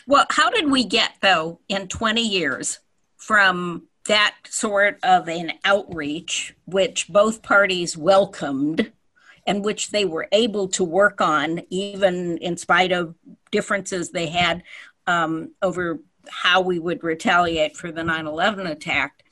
Well, 0.05 0.25
how 0.29 0.49
did 0.49 0.71
we 0.71 0.85
get, 0.85 1.15
though, 1.21 1.59
in 1.67 1.87
20 1.87 2.21
years 2.21 2.79
from 3.17 3.87
that 4.07 4.35
sort 4.47 4.99
of 5.03 5.27
an 5.27 5.53
outreach, 5.65 6.55
which 6.65 7.07
both 7.09 7.41
parties 7.41 7.97
welcomed 7.97 8.91
and 9.45 9.63
which 9.63 9.91
they 9.91 10.05
were 10.05 10.27
able 10.31 10.67
to 10.67 10.83
work 10.83 11.21
on, 11.21 11.61
even 11.69 12.37
in 12.37 12.57
spite 12.57 12.91
of 12.91 13.15
differences 13.51 14.11
they 14.11 14.27
had 14.27 14.63
um, 15.07 15.51
over 15.61 15.99
how 16.29 16.61
we 16.61 16.79
would 16.79 17.03
retaliate 17.03 17.77
for 17.77 17.91
the 17.91 18.03
9 18.03 18.27
11 18.27 18.67
attack? 18.67 19.23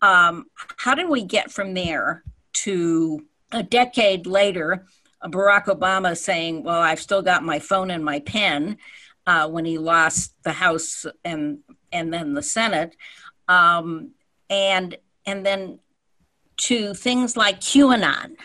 Um, 0.00 0.46
how 0.76 0.94
did 0.94 1.08
we 1.08 1.24
get 1.24 1.52
from 1.52 1.74
there 1.74 2.24
to 2.54 3.24
a 3.52 3.62
decade 3.62 4.26
later, 4.26 4.86
Barack 5.24 5.66
Obama 5.66 6.16
saying, 6.16 6.64
Well, 6.64 6.80
I've 6.80 7.00
still 7.00 7.22
got 7.22 7.44
my 7.44 7.58
phone 7.58 7.90
and 7.90 8.04
my 8.04 8.20
pen? 8.20 8.78
uh, 9.26 9.48
when 9.48 9.64
he 9.64 9.78
lost 9.78 10.34
the 10.42 10.52
House 10.52 11.06
and 11.24 11.58
and 11.92 12.12
then 12.12 12.34
the 12.34 12.42
Senate, 12.42 12.96
um, 13.48 14.12
and 14.50 14.96
and 15.26 15.44
then 15.44 15.78
to 16.58 16.94
things 16.94 17.36
like 17.36 17.60
QAnon. 17.60 18.36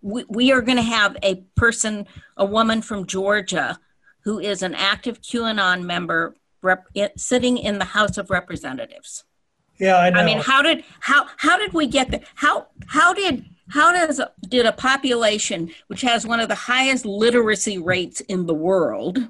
We, 0.00 0.24
we 0.28 0.52
are 0.52 0.60
going 0.60 0.76
to 0.76 0.82
have 0.82 1.16
a 1.22 1.36
person, 1.56 2.06
a 2.36 2.44
woman 2.44 2.82
from 2.82 3.06
Georgia, 3.06 3.78
who 4.24 4.38
is 4.38 4.62
an 4.62 4.74
active 4.74 5.22
QAnon 5.22 5.82
member 5.82 6.34
rep, 6.64 6.86
sitting 7.16 7.58
in 7.58 7.78
the 7.78 7.84
House 7.84 8.18
of 8.18 8.30
Representatives. 8.30 9.24
Yeah, 9.78 9.98
I 9.98 10.10
know. 10.10 10.20
I 10.20 10.24
mean, 10.24 10.38
how 10.38 10.62
did 10.62 10.84
how 11.00 11.26
how 11.36 11.58
did 11.58 11.72
we 11.72 11.86
get 11.86 12.10
there? 12.10 12.22
How 12.34 12.68
how 12.86 13.12
did 13.12 13.44
how 13.70 13.92
does 13.92 14.20
did 14.48 14.66
a 14.66 14.72
population 14.72 15.70
which 15.88 16.02
has 16.02 16.26
one 16.26 16.40
of 16.40 16.48
the 16.48 16.54
highest 16.54 17.04
literacy 17.04 17.78
rates 17.78 18.20
in 18.22 18.46
the 18.46 18.54
world 18.54 19.28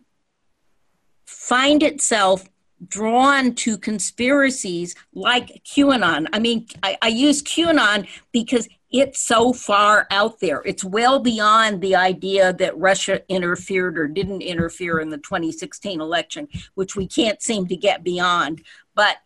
find 1.26 1.83
itself 1.83 2.49
drawn 2.88 3.55
to 3.55 3.79
conspiracies 3.79 4.95
like 5.14 5.62
QAnon. 5.64 6.26
I 6.33 6.38
mean, 6.38 6.67
I, 6.83 6.99
I, 7.00 7.09
use 7.09 7.43
QAnon 7.43 8.07
because 8.33 8.69
it's 8.94 9.18
so 9.18 9.52
far 9.52 10.06
out 10.12 10.38
there. 10.38 10.62
It's 10.64 10.84
well 10.84 11.18
beyond 11.18 11.80
the 11.80 11.96
idea 11.96 12.52
that 12.52 12.78
Russia 12.78 13.22
interfered 13.28 13.98
or 13.98 14.06
didn't 14.06 14.42
interfere 14.42 15.00
in 15.00 15.10
the 15.10 15.18
2016 15.18 16.00
election, 16.00 16.46
which 16.74 16.94
we 16.94 17.08
can't 17.08 17.42
seem 17.42 17.66
to 17.66 17.76
get 17.76 18.04
beyond. 18.04 18.62
But 18.94 19.16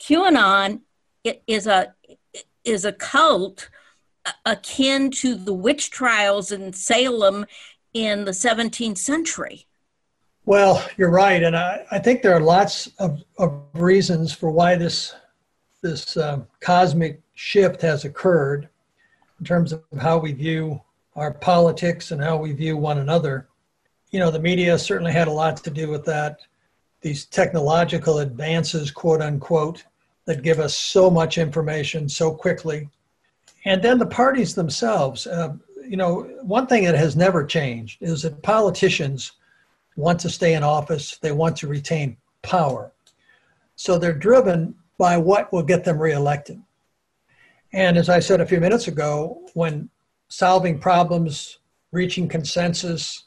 QAnon 0.00 0.80
is 1.46 1.68
a 1.68 1.94
is 2.64 2.84
a 2.84 2.92
cult 2.92 3.70
akin 4.44 5.12
to 5.12 5.36
the 5.36 5.54
witch 5.54 5.92
trials 5.92 6.50
in 6.50 6.72
Salem 6.72 7.46
in 7.94 8.24
the 8.24 8.32
17th 8.32 8.98
century. 8.98 9.68
Well, 10.46 10.84
you're 10.96 11.10
right, 11.10 11.44
and 11.44 11.56
I, 11.56 11.86
I 11.92 12.00
think 12.00 12.22
there 12.22 12.34
are 12.34 12.40
lots 12.40 12.88
of, 12.98 13.22
of 13.38 13.62
reasons 13.72 14.32
for 14.32 14.50
why 14.50 14.74
this 14.74 15.14
this 15.80 16.16
um, 16.16 16.48
cosmic 16.58 17.22
shift 17.34 17.80
has 17.82 18.04
occurred 18.04 18.68
in 19.40 19.46
terms 19.46 19.72
of 19.72 19.82
how 20.00 20.18
we 20.18 20.32
view 20.32 20.80
our 21.16 21.32
politics 21.32 22.12
and 22.12 22.22
how 22.22 22.36
we 22.36 22.52
view 22.52 22.76
one 22.76 22.98
another. 22.98 23.48
You 24.10 24.20
know, 24.20 24.30
the 24.30 24.38
media 24.38 24.78
certainly 24.78 25.12
had 25.12 25.28
a 25.28 25.32
lot 25.32 25.56
to 25.64 25.70
do 25.70 25.88
with 25.88 26.04
that. 26.04 26.40
These 27.00 27.24
technological 27.26 28.18
advances, 28.18 28.90
quote 28.90 29.22
unquote, 29.22 29.84
that 30.26 30.42
give 30.42 30.60
us 30.60 30.76
so 30.76 31.10
much 31.10 31.38
information 31.38 32.08
so 32.08 32.32
quickly. 32.32 32.88
And 33.64 33.82
then 33.82 33.98
the 33.98 34.06
parties 34.06 34.54
themselves. 34.54 35.26
Uh, 35.26 35.54
you 35.86 35.96
know, 35.96 36.22
one 36.42 36.66
thing 36.66 36.84
that 36.84 36.94
has 36.94 37.16
never 37.16 37.44
changed 37.44 38.02
is 38.02 38.22
that 38.22 38.42
politicians 38.42 39.32
want 39.96 40.20
to 40.20 40.30
stay 40.30 40.54
in 40.54 40.62
office, 40.62 41.18
they 41.18 41.32
want 41.32 41.56
to 41.56 41.66
retain 41.66 42.16
power. 42.42 42.92
So 43.76 43.98
they're 43.98 44.12
driven 44.12 44.74
by 44.98 45.16
what 45.16 45.52
will 45.52 45.62
get 45.62 45.84
them 45.84 45.98
reelected. 45.98 46.62
And 47.72 47.96
as 47.96 48.08
I 48.08 48.18
said 48.18 48.40
a 48.40 48.46
few 48.46 48.60
minutes 48.60 48.88
ago, 48.88 49.42
when 49.54 49.88
solving 50.28 50.78
problems, 50.78 51.58
reaching 51.92 52.28
consensus, 52.28 53.24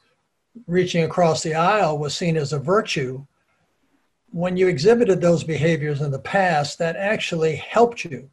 reaching 0.68 1.04
across 1.04 1.42
the 1.44 1.56
aisle 1.56 1.98
was 1.98 2.16
seen 2.16 2.38
as 2.38 2.54
a 2.54 2.60
virtue, 2.60 3.26
when 4.32 4.58
you 4.58 4.68
exhibited 4.68 5.22
those 5.22 5.44
behaviors 5.44 6.02
in 6.02 6.12
the 6.12 6.20
past, 6.20 6.80
that 6.80 6.96
actually 6.96 7.56
helped 7.56 8.04
you 8.04 8.30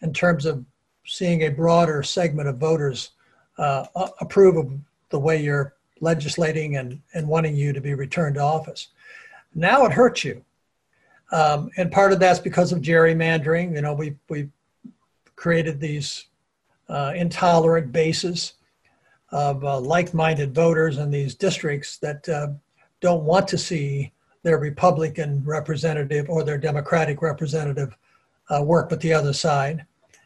in 0.00 0.12
terms 0.12 0.46
of 0.46 0.64
seeing 1.06 1.42
a 1.42 1.48
broader 1.48 2.02
segment 2.02 2.48
of 2.48 2.56
voters 2.56 3.10
uh, 3.58 3.84
approve 4.20 4.56
of 4.56 4.72
the 5.10 5.18
way 5.18 5.40
you're 5.40 5.74
legislating 6.00 6.76
and, 6.76 7.00
and 7.14 7.26
wanting 7.26 7.54
you 7.54 7.72
to 7.72 7.80
be 7.80 7.94
returned 7.94 8.34
to 8.34 8.40
office. 8.40 8.88
Now 9.54 9.86
it 9.86 9.92
hurts 9.92 10.24
you. 10.24 10.44
Um, 11.32 11.70
and 11.76 11.90
part 11.90 12.12
of 12.12 12.20
that's 12.20 12.38
because 12.38 12.72
of 12.72 12.80
gerrymandering. 12.80 13.74
You 13.74 13.82
know, 13.82 13.94
we, 13.94 14.16
we 14.28 14.48
created 15.36 15.80
these 15.80 16.26
uh, 16.88 17.12
intolerant 17.14 17.92
bases 17.92 18.54
of 19.30 19.64
uh, 19.64 19.78
like 19.80 20.14
minded 20.14 20.54
voters 20.54 20.98
in 20.98 21.10
these 21.10 21.34
districts 21.34 21.98
that 21.98 22.28
uh, 22.28 22.48
don't 23.00 23.24
want 23.24 23.46
to 23.48 23.58
see 23.58 24.12
their 24.42 24.58
Republican 24.58 25.42
representative 25.44 26.30
or 26.30 26.44
their 26.44 26.58
Democratic 26.58 27.20
representative 27.20 27.96
uh, 28.48 28.62
work 28.62 28.90
with 28.90 29.00
the 29.00 29.12
other 29.12 29.32
side. 29.32 29.84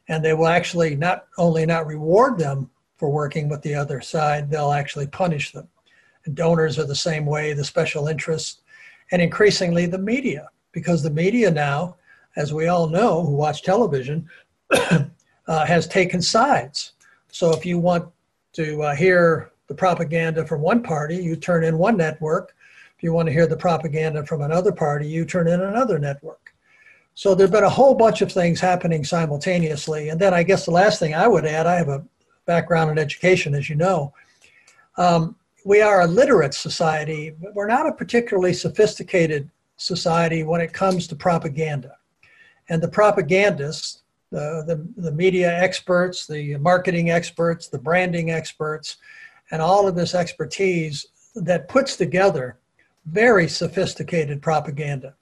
And 0.08 0.24
they 0.24 0.34
will 0.34 0.48
actually 0.48 0.96
not 0.96 1.26
only 1.38 1.64
not 1.64 1.86
reward 1.86 2.38
them 2.38 2.70
for 2.96 3.10
working 3.10 3.48
with 3.48 3.62
the 3.62 3.74
other 3.74 4.00
side, 4.00 4.50
they'll 4.50 4.72
actually 4.72 5.06
punish 5.06 5.52
them. 5.52 5.68
And 6.24 6.34
donors 6.34 6.78
are 6.78 6.84
the 6.84 6.94
same 6.94 7.24
way, 7.24 7.54
the 7.54 7.64
special 7.64 8.08
interests, 8.08 8.60
and 9.10 9.22
increasingly 9.22 9.86
the 9.86 9.98
media, 9.98 10.50
because 10.72 11.02
the 11.02 11.10
media 11.10 11.50
now, 11.50 11.96
as 12.36 12.52
we 12.52 12.68
all 12.68 12.88
know 12.88 13.24
who 13.24 13.34
watch 13.34 13.62
television, 13.62 14.28
uh, 15.46 15.66
has 15.66 15.86
taken 15.86 16.20
sides. 16.20 16.92
So 17.30 17.52
if 17.52 17.64
you 17.64 17.78
want 17.78 18.08
to 18.54 18.82
uh, 18.82 18.94
hear 18.94 19.52
the 19.68 19.74
propaganda 19.74 20.46
from 20.46 20.60
one 20.60 20.82
party, 20.82 21.16
you 21.16 21.36
turn 21.36 21.64
in 21.64 21.78
one 21.78 21.96
network. 21.96 22.54
If 22.96 23.02
you 23.02 23.12
want 23.12 23.26
to 23.26 23.32
hear 23.32 23.46
the 23.46 23.56
propaganda 23.56 24.26
from 24.26 24.42
another 24.42 24.72
party, 24.72 25.06
you 25.06 25.24
turn 25.24 25.48
in 25.48 25.60
another 25.60 25.98
network. 25.98 26.52
So 27.14 27.34
there's 27.34 27.50
been 27.50 27.64
a 27.64 27.68
whole 27.68 27.94
bunch 27.94 28.22
of 28.22 28.32
things 28.32 28.60
happening 28.60 29.04
simultaneously. 29.04 30.08
And 30.08 30.20
then 30.20 30.34
I 30.34 30.42
guess 30.42 30.64
the 30.64 30.70
last 30.70 30.98
thing 30.98 31.14
I 31.14 31.28
would 31.28 31.44
add, 31.44 31.66
I 31.66 31.76
have 31.76 31.88
a 31.88 32.04
background 32.46 32.90
in 32.90 32.98
education, 32.98 33.54
as 33.54 33.68
you 33.68 33.76
know. 33.76 34.12
Um, 34.96 35.36
we 35.64 35.82
are 35.82 36.02
a 36.02 36.06
literate 36.06 36.54
society, 36.54 37.30
but 37.40 37.54
we're 37.54 37.66
not 37.66 37.86
a 37.86 37.92
particularly 37.92 38.52
sophisticated 38.52 39.50
society 39.76 40.42
when 40.42 40.60
it 40.60 40.72
comes 40.72 41.06
to 41.08 41.16
propaganda. 41.16 41.96
And 42.68 42.82
the 42.82 42.88
propagandists, 42.88 44.02
the, 44.30 44.64
the, 44.66 45.02
the 45.02 45.12
media 45.12 45.52
experts, 45.52 46.26
the 46.26 46.56
marketing 46.58 47.10
experts, 47.10 47.68
the 47.68 47.78
branding 47.78 48.30
experts, 48.30 48.96
and 49.50 49.60
all 49.60 49.88
of 49.88 49.94
this 49.96 50.14
expertise 50.14 51.06
that 51.34 51.68
puts 51.68 51.96
together 51.96 52.58
very 53.06 53.48
sophisticated 53.48 54.40
propaganda. 54.42 55.14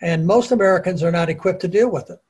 And 0.00 0.26
most 0.26 0.52
Americans 0.52 1.02
are 1.02 1.10
not 1.10 1.28
equipped 1.28 1.60
to 1.60 1.68
deal 1.68 1.90
with 1.90 2.10
it. 2.10 2.20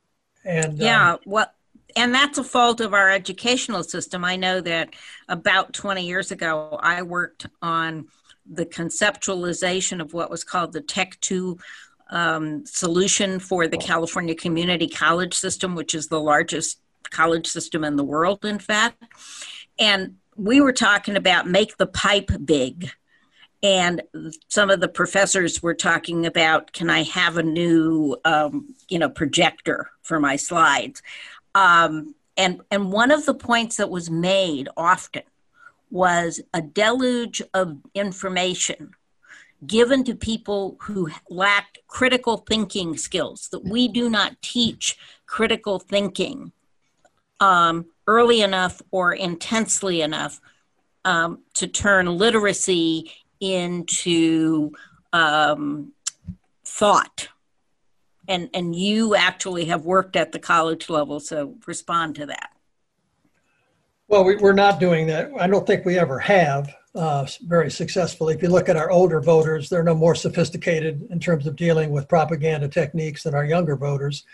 And 0.45 0.79
yeah, 0.79 1.15
um, 1.15 1.19
well, 1.27 1.51
and 1.97 2.15
that's 2.15 2.39
a 2.39 2.45
fault 2.45 2.81
of 2.81 2.95
our 2.95 3.11
educational 3.11 3.83
system. 3.83 4.25
I 4.25 4.37
know 4.37 4.61
that 4.61 4.95
about 5.29 5.73
20 5.73 6.07
years 6.07 6.31
ago, 6.31 6.79
I 6.81 7.03
worked 7.03 7.47
on 7.61 8.07
the 8.49 8.67
conceptualization 8.67 10.01
of 10.01 10.13
what 10.13 10.31
was 10.31 10.45
called 10.45 10.73
the 10.73 10.81
Tech 10.81 11.19
2 11.21 11.59
um, 12.09 12.65
solution 12.67 13.39
for 13.39 13.67
the 13.67 13.77
California 13.77 14.35
Community 14.35 14.89
College 14.89 15.35
System, 15.35 15.75
which 15.75 15.95
is 15.95 16.09
the 16.09 16.21
largest 16.21 16.81
college 17.11 17.47
system 17.47 17.85
in 17.85 17.97
the 17.97 18.05
world, 18.05 18.45
in 18.45 18.59
fact. 18.59 19.03
And 19.79 20.17
we 20.37 20.61
were 20.61 20.73
talking 20.73 21.17
about 21.17 21.49
make 21.49 21.77
the 21.77 21.87
pipe 21.87 22.31
big. 22.45 22.91
And 23.63 24.03
some 24.49 24.71
of 24.71 24.81
the 24.81 24.89
professors 24.89 25.63
were 25.63 25.75
talking 25.75 26.27
about, 26.27 26.73
can 26.73 26.91
I 26.91 27.03
have 27.05 27.37
a 27.37 27.43
new, 27.43 28.17
um, 28.25 28.75
you 28.89 28.99
know, 28.99 29.09
projector 29.09 29.91
for 30.02 30.21
my 30.21 30.37
slides? 30.37 31.02
Um, 31.54 32.15
and 32.37 32.61
and 32.71 32.93
one 32.93 33.11
of 33.11 33.25
the 33.25 33.35
points 33.35 33.76
that 33.78 33.91
was 33.91 34.11
made 34.11 34.69
often 34.76 35.23
was 35.91 36.41
a 36.52 36.61
deluge 36.61 37.41
of 37.54 37.78
information 37.95 38.95
given 39.64 40.04
to 40.04 40.14
people 40.14 40.76
who 40.82 41.08
lacked 41.30 41.78
critical 41.86 42.38
thinking 42.38 42.97
skills, 42.97 43.49
that 43.52 43.64
we 43.64 43.88
do 43.88 44.10
not 44.10 44.40
teach 44.42 44.97
critical 45.26 45.78
thinking 45.78 46.52
um, 47.40 47.86
early 48.06 48.40
enough 48.40 48.82
or 48.90 49.12
intensely 49.12 50.02
enough 50.02 50.40
um, 51.04 51.40
to 51.54 51.66
turn 51.66 52.06
literacy 52.06 53.12
into 53.40 54.73
um, 55.12 55.92
thought. 56.64 57.28
And, 58.28 58.50
and 58.52 58.75
you 58.75 59.14
actually 59.14 59.66
have 59.66 59.84
worked 59.84 60.16
at 60.16 60.32
the 60.32 60.38
college 60.38 60.90
level, 60.90 61.21
so 61.21 61.54
respond 61.66 62.16
to 62.16 62.26
that. 62.26 62.50
Well, 64.08 64.25
we, 64.25 64.36
are 64.36 64.52
not 64.52 64.80
doing 64.80 65.06
that. 65.08 65.30
I 65.38 65.47
don't 65.47 65.66
think 65.66 65.84
we 65.84 65.99
ever 65.99 66.19
have 66.19 66.73
uh, 66.97 67.26
very 67.47 67.71
successfully. 67.71 68.35
If 68.35 68.43
you 68.43 68.49
look 68.49 68.69
at 68.69 68.76
our 68.76 68.91
older 68.91 69.21
voters, 69.21 69.69
they're 69.69 69.82
no 69.82 69.95
more 69.95 70.15
sophisticated 70.15 71.06
in 71.11 71.21
terms 71.21 71.47
of 71.47 71.54
dealing 71.54 71.91
with 71.91 72.09
propaganda 72.09 72.69
techniques 72.69 73.23
than 73.23 73.35
our 73.35 73.45
younger 73.45 73.76
voters. 73.76 74.25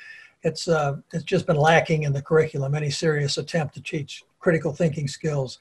It's 0.45 0.69
uh, 0.69 0.97
it's 1.13 1.25
just 1.25 1.47
been 1.47 1.57
lacking 1.57 2.05
in 2.05 2.13
the 2.13 2.23
curriculum. 2.23 2.75
Any 2.75 2.91
serious 2.91 3.37
attempt 3.37 3.75
to 3.75 3.83
teach 3.83 4.23
critical 4.39 4.73
thinking 4.73 5.09
skills. 5.09 5.59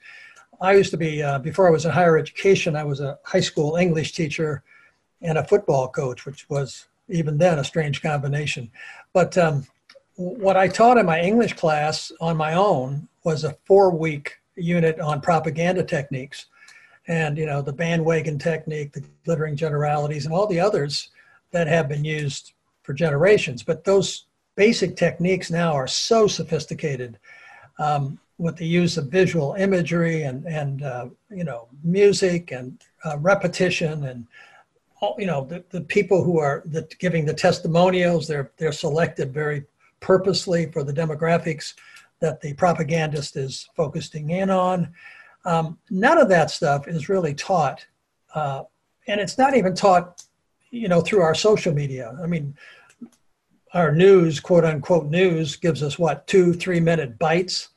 I 0.60 0.74
used 0.74 0.92
to 0.92 0.96
be 0.96 1.22
uh, 1.22 1.38
before 1.40 1.66
I 1.66 1.70
was 1.70 1.84
in 1.84 1.90
higher 1.90 2.16
education. 2.16 2.76
I 2.76 2.84
was 2.84 3.00
a 3.00 3.18
high 3.24 3.40
school 3.40 3.76
English 3.76 4.12
teacher 4.12 4.62
and 5.20 5.38
a 5.38 5.44
football 5.44 5.88
coach, 5.88 6.24
which 6.24 6.48
was 6.48 6.86
even 7.08 7.38
then 7.38 7.58
a 7.58 7.64
strange 7.64 8.00
combination. 8.00 8.70
But 9.12 9.36
um, 9.38 9.66
what 10.14 10.56
I 10.56 10.68
taught 10.68 10.98
in 10.98 11.06
my 11.06 11.20
English 11.20 11.54
class 11.54 12.12
on 12.20 12.36
my 12.36 12.54
own 12.54 13.08
was 13.24 13.44
a 13.44 13.56
four-week 13.64 14.38
unit 14.56 15.00
on 15.00 15.20
propaganda 15.20 15.82
techniques 15.82 16.46
and 17.08 17.36
you 17.36 17.46
know 17.46 17.62
the 17.62 17.72
bandwagon 17.72 18.38
technique, 18.38 18.92
the 18.92 19.04
glittering 19.24 19.56
generalities, 19.56 20.24
and 20.24 20.34
all 20.34 20.46
the 20.46 20.60
others 20.60 21.10
that 21.50 21.66
have 21.66 21.88
been 21.88 22.04
used 22.04 22.52
for 22.82 22.92
generations. 22.92 23.62
But 23.62 23.84
those 23.84 24.26
basic 24.56 24.96
techniques 24.96 25.50
now 25.50 25.72
are 25.72 25.86
so 25.86 26.26
sophisticated 26.26 27.18
um, 27.78 28.18
with 28.38 28.56
the 28.56 28.66
use 28.66 28.96
of 28.96 29.06
visual 29.06 29.54
imagery 29.54 30.22
and 30.22 30.46
and 30.46 30.82
uh, 30.82 31.06
you 31.30 31.44
know 31.44 31.68
music 31.82 32.52
and 32.52 32.82
uh, 33.04 33.18
repetition 33.18 34.04
and 34.04 34.26
all, 35.00 35.16
you 35.18 35.26
know 35.26 35.44
the, 35.44 35.64
the 35.70 35.80
people 35.80 36.22
who 36.22 36.38
are 36.38 36.62
the, 36.66 36.88
giving 36.98 37.24
the 37.24 37.34
testimonials 37.34 38.26
they're 38.26 38.50
they're 38.56 38.72
selected 38.72 39.32
very 39.32 39.64
purposely 40.00 40.70
for 40.70 40.82
the 40.82 40.92
demographics 40.92 41.74
that 42.20 42.40
the 42.40 42.52
propagandist 42.54 43.36
is 43.36 43.68
focusing 43.74 44.30
in 44.30 44.50
on 44.50 44.92
um, 45.44 45.78
none 45.90 46.18
of 46.18 46.28
that 46.28 46.50
stuff 46.50 46.86
is 46.86 47.08
really 47.08 47.34
taught, 47.34 47.84
uh, 48.34 48.64
and 49.08 49.20
it's 49.20 49.38
not 49.38 49.56
even 49.56 49.74
taught, 49.74 50.22
you 50.70 50.88
know, 50.88 51.00
through 51.00 51.20
our 51.20 51.34
social 51.34 51.74
media. 51.74 52.16
I 52.22 52.26
mean, 52.26 52.56
our 53.74 53.92
news, 53.92 54.38
quote 54.38 54.64
unquote 54.64 55.06
news, 55.06 55.56
gives 55.56 55.82
us 55.82 55.98
what 55.98 56.26
two, 56.26 56.52
three 56.52 56.80
minute 56.80 57.18
bites 57.18 57.70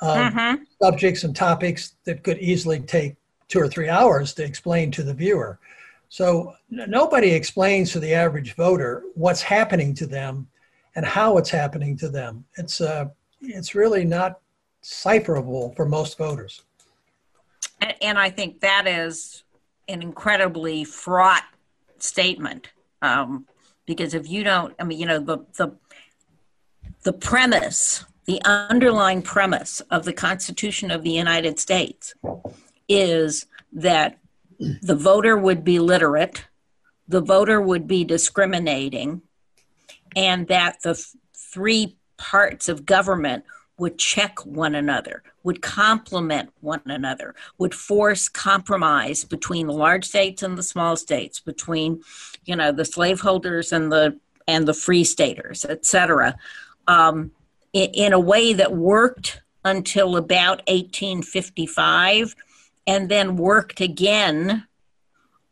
of 0.00 0.16
mm-hmm. 0.16 0.62
subjects 0.82 1.24
and 1.24 1.36
topics 1.36 1.96
that 2.04 2.22
could 2.22 2.38
easily 2.38 2.80
take 2.80 3.16
two 3.48 3.60
or 3.60 3.68
three 3.68 3.88
hours 3.88 4.32
to 4.34 4.44
explain 4.44 4.90
to 4.90 5.02
the 5.02 5.14
viewer. 5.14 5.58
So 6.08 6.54
n- 6.72 6.90
nobody 6.90 7.30
explains 7.30 7.92
to 7.92 8.00
the 8.00 8.14
average 8.14 8.54
voter 8.54 9.04
what's 9.14 9.42
happening 9.42 9.94
to 9.96 10.06
them 10.06 10.48
and 10.94 11.04
how 11.04 11.36
it's 11.38 11.50
happening 11.50 11.96
to 11.98 12.08
them. 12.08 12.44
It's 12.56 12.80
uh, 12.80 13.06
it's 13.42 13.74
really 13.74 14.04
not 14.04 14.40
cipherable 14.82 15.74
for 15.76 15.86
most 15.86 16.18
voters 16.18 16.62
and 18.00 18.18
I 18.18 18.30
think 18.30 18.60
that 18.60 18.86
is 18.86 19.44
an 19.88 20.02
incredibly 20.02 20.84
fraught 20.84 21.44
statement 21.98 22.70
um, 23.00 23.46
because 23.86 24.14
if 24.14 24.30
you 24.30 24.44
don't, 24.44 24.74
I 24.78 24.84
mean, 24.84 24.98
you 24.98 25.06
know, 25.06 25.18
the 25.18 25.38
the 25.56 25.72
the 27.02 27.12
premise, 27.12 28.04
the 28.26 28.40
underlying 28.44 29.22
premise 29.22 29.80
of 29.90 30.04
the 30.04 30.12
Constitution 30.12 30.90
of 30.90 31.02
the 31.02 31.10
United 31.10 31.58
States 31.58 32.14
is 32.88 33.46
that 33.72 34.18
the 34.58 34.94
voter 34.94 35.36
would 35.36 35.64
be 35.64 35.78
literate, 35.80 36.44
the 37.08 37.20
voter 37.20 37.60
would 37.60 37.88
be 37.88 38.04
discriminating, 38.04 39.22
and 40.14 40.46
that 40.46 40.82
the 40.82 40.94
three 41.34 41.96
parts 42.16 42.68
of 42.68 42.86
government 42.86 43.44
would 43.82 43.98
check 43.98 44.46
one 44.46 44.76
another, 44.76 45.24
would 45.42 45.60
complement 45.60 46.48
one 46.60 46.80
another, 46.86 47.34
would 47.58 47.74
force 47.74 48.28
compromise 48.28 49.24
between 49.24 49.66
the 49.66 49.72
large 49.72 50.04
states 50.04 50.44
and 50.44 50.56
the 50.56 50.62
small 50.62 50.94
states, 50.94 51.40
between, 51.40 52.00
you 52.44 52.54
know, 52.54 52.70
the 52.70 52.84
slaveholders 52.84 53.72
and 53.72 53.90
the 53.90 54.16
and 54.46 54.68
the 54.68 54.74
free 54.74 55.02
staters, 55.02 55.66
et 55.68 55.84
cetera, 55.84 56.36
um, 56.86 57.32
in, 57.72 57.90
in 57.90 58.12
a 58.12 58.20
way 58.20 58.52
that 58.52 58.72
worked 58.72 59.42
until 59.64 60.16
about 60.16 60.58
1855, 60.68 62.36
and 62.86 63.08
then 63.08 63.34
worked 63.34 63.80
again 63.80 64.64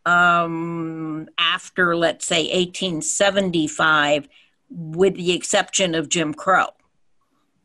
um, 0.07 1.29
after, 1.37 1.97
let's 1.97 2.27
say, 2.27 2.43
1875, 2.45 4.29
with 4.71 5.17
the 5.17 5.33
exception 5.33 5.97
of 5.97 6.09
Jim 6.09 6.33
Crow. 6.33 6.69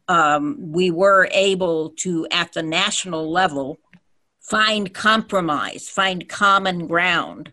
Um, 0.07 0.71
we 0.71 0.91
were 0.91 1.27
able 1.31 1.91
to, 1.97 2.27
at 2.29 2.53
the 2.53 2.63
national 2.63 3.31
level, 3.31 3.79
find 4.39 4.93
compromise, 4.93 5.89
find 5.89 6.29
common 6.29 6.87
ground 6.87 7.51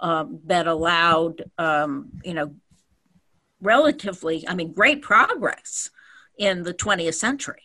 um, 0.00 0.40
that 0.46 0.66
allowed, 0.66 1.44
um, 1.56 2.10
you 2.24 2.34
know, 2.34 2.54
relatively, 3.60 4.46
I 4.46 4.54
mean, 4.54 4.72
great 4.72 5.02
progress 5.02 5.90
in 6.36 6.64
the 6.64 6.74
20th 6.74 7.14
century. 7.14 7.62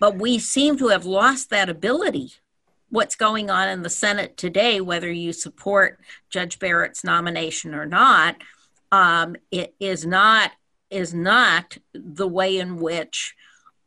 But 0.00 0.16
we 0.16 0.38
seem 0.38 0.76
to 0.78 0.88
have 0.88 1.06
lost 1.06 1.50
that 1.50 1.70
ability. 1.70 2.32
What's 2.90 3.16
going 3.16 3.48
on 3.48 3.68
in 3.68 3.82
the 3.82 3.90
Senate 3.90 4.36
today, 4.36 4.80
whether 4.80 5.10
you 5.10 5.32
support 5.32 6.00
Judge 6.28 6.58
Barrett's 6.58 7.04
nomination 7.04 7.74
or 7.74 7.86
not, 7.86 8.36
um, 8.92 9.36
it 9.50 9.74
is 9.80 10.04
not 10.04 10.50
is 10.94 11.12
not 11.12 11.76
the 11.92 12.28
way 12.28 12.58
in 12.58 12.76
which 12.76 13.34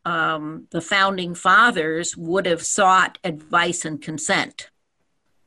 um, 0.06 0.68
the 0.72 0.82
founding 0.82 1.34
fathers 1.34 2.16
would 2.16 2.46
have 2.46 2.62
sought 2.62 3.18
advice 3.24 3.86
and 3.86 4.02
consent. 4.02 4.70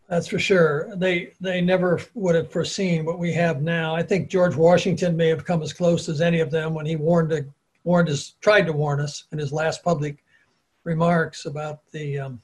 That's 0.09 0.27
for 0.27 0.41
sure. 0.41 0.95
They 0.97 1.35
they 1.41 1.61
never 1.61 2.01
would 2.15 2.35
have 2.35 2.51
foreseen 2.51 3.05
what 3.05 3.21
we 3.21 3.33
have 3.35 3.63
now. 3.63 3.95
I 3.95 4.03
think 4.03 4.29
George 4.29 4.57
Washington 4.57 5.17
may 5.17 5.29
have 5.29 5.45
come 5.45 5.63
as 5.63 5.73
close 5.73 6.09
as 6.09 6.21
any 6.21 6.41
of 6.41 6.51
them 6.51 6.75
when 6.75 6.85
he 6.85 6.97
warned 6.97 7.33
a, 7.33 7.45
warned 7.85 8.09
us, 8.09 8.35
tried 8.41 8.67
to 8.67 8.73
warn 8.73 9.01
us 9.01 9.25
in 9.31 9.39
his 9.39 9.53
last 9.53 9.85
public 9.85 10.25
remarks 10.83 11.47
about 11.47 11.89
the 11.93 12.19
um, 12.19 12.43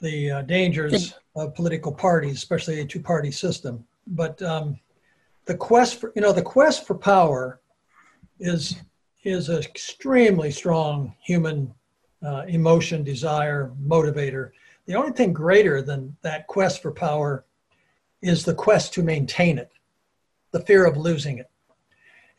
the 0.00 0.30
uh, 0.30 0.42
dangers 0.42 1.14
of 1.36 1.54
political 1.54 1.92
parties, 1.92 2.36
especially 2.36 2.80
a 2.80 2.84
two-party 2.84 3.30
system. 3.30 3.84
But 4.06 4.42
um, 4.42 4.80
the 5.44 5.54
quest 5.54 6.00
for 6.00 6.12
you 6.16 6.22
know 6.22 6.32
the 6.32 6.42
quest 6.42 6.86
for 6.86 6.94
power 6.94 7.60
is 8.42 8.76
is 9.24 9.48
an 9.48 9.62
extremely 9.62 10.50
strong 10.50 11.14
human 11.22 11.72
uh, 12.24 12.44
emotion, 12.48 13.04
desire, 13.04 13.72
motivator 13.82 14.50
the 14.86 14.94
only 14.94 15.12
thing 15.12 15.32
greater 15.32 15.80
than 15.80 16.16
that 16.22 16.46
quest 16.46 16.82
for 16.82 16.90
power 16.90 17.44
is 18.20 18.44
the 18.44 18.54
quest 18.54 18.92
to 18.94 19.02
maintain 19.02 19.58
it, 19.58 19.70
the 20.50 20.60
fear 20.60 20.84
of 20.84 20.96
losing 20.96 21.38
it. 21.38 21.50